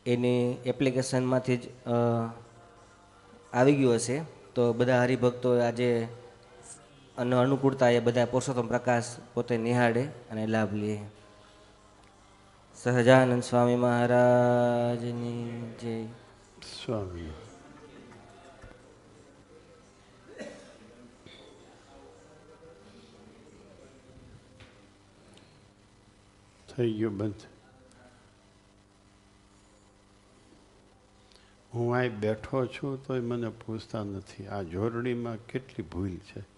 એની 0.05 0.57
એપ્લિકેશનમાંથી 0.66 1.57
જ 1.57 1.61
આવી 3.53 3.76
ગયું 3.76 3.93
હશે, 3.95 4.22
તો 4.55 4.74
બધા 4.74 5.01
હરિભક્તો 5.01 5.59
આજે 5.59 6.07
અને 7.18 7.36
અનુકૂળતા 7.36 7.89
એ 7.89 7.99
બધા 7.99 8.26
પુરુષોત્તમ 8.26 8.68
પ્રકાશ 8.68 9.03
પોતે 9.34 9.57
નિહાળે 9.57 10.03
અને 10.32 10.47
લાભ 10.47 10.74
લે. 10.74 10.97
સહજાનંદ 12.84 13.43
સ્વામી 13.43 13.76
મહારાજની 13.76 15.74
જય. 15.82 16.05
સ્વામી. 16.86 17.45
થઈ 26.78 26.93
ગયું 26.93 27.17
બંધ. 27.17 27.34
હું 31.73 31.95
અહીં 31.95 32.19
બેઠો 32.19 32.65
છું 32.65 33.07
તોય 33.07 33.21
મને 33.21 33.49
પૂછતા 33.49 34.03
નથી. 34.03 34.47
આ 34.47 34.61
જોરડીમાં 34.61 35.36
કેટલી 35.36 35.84
ભૂલ 35.84 36.17
છે? 36.17 36.55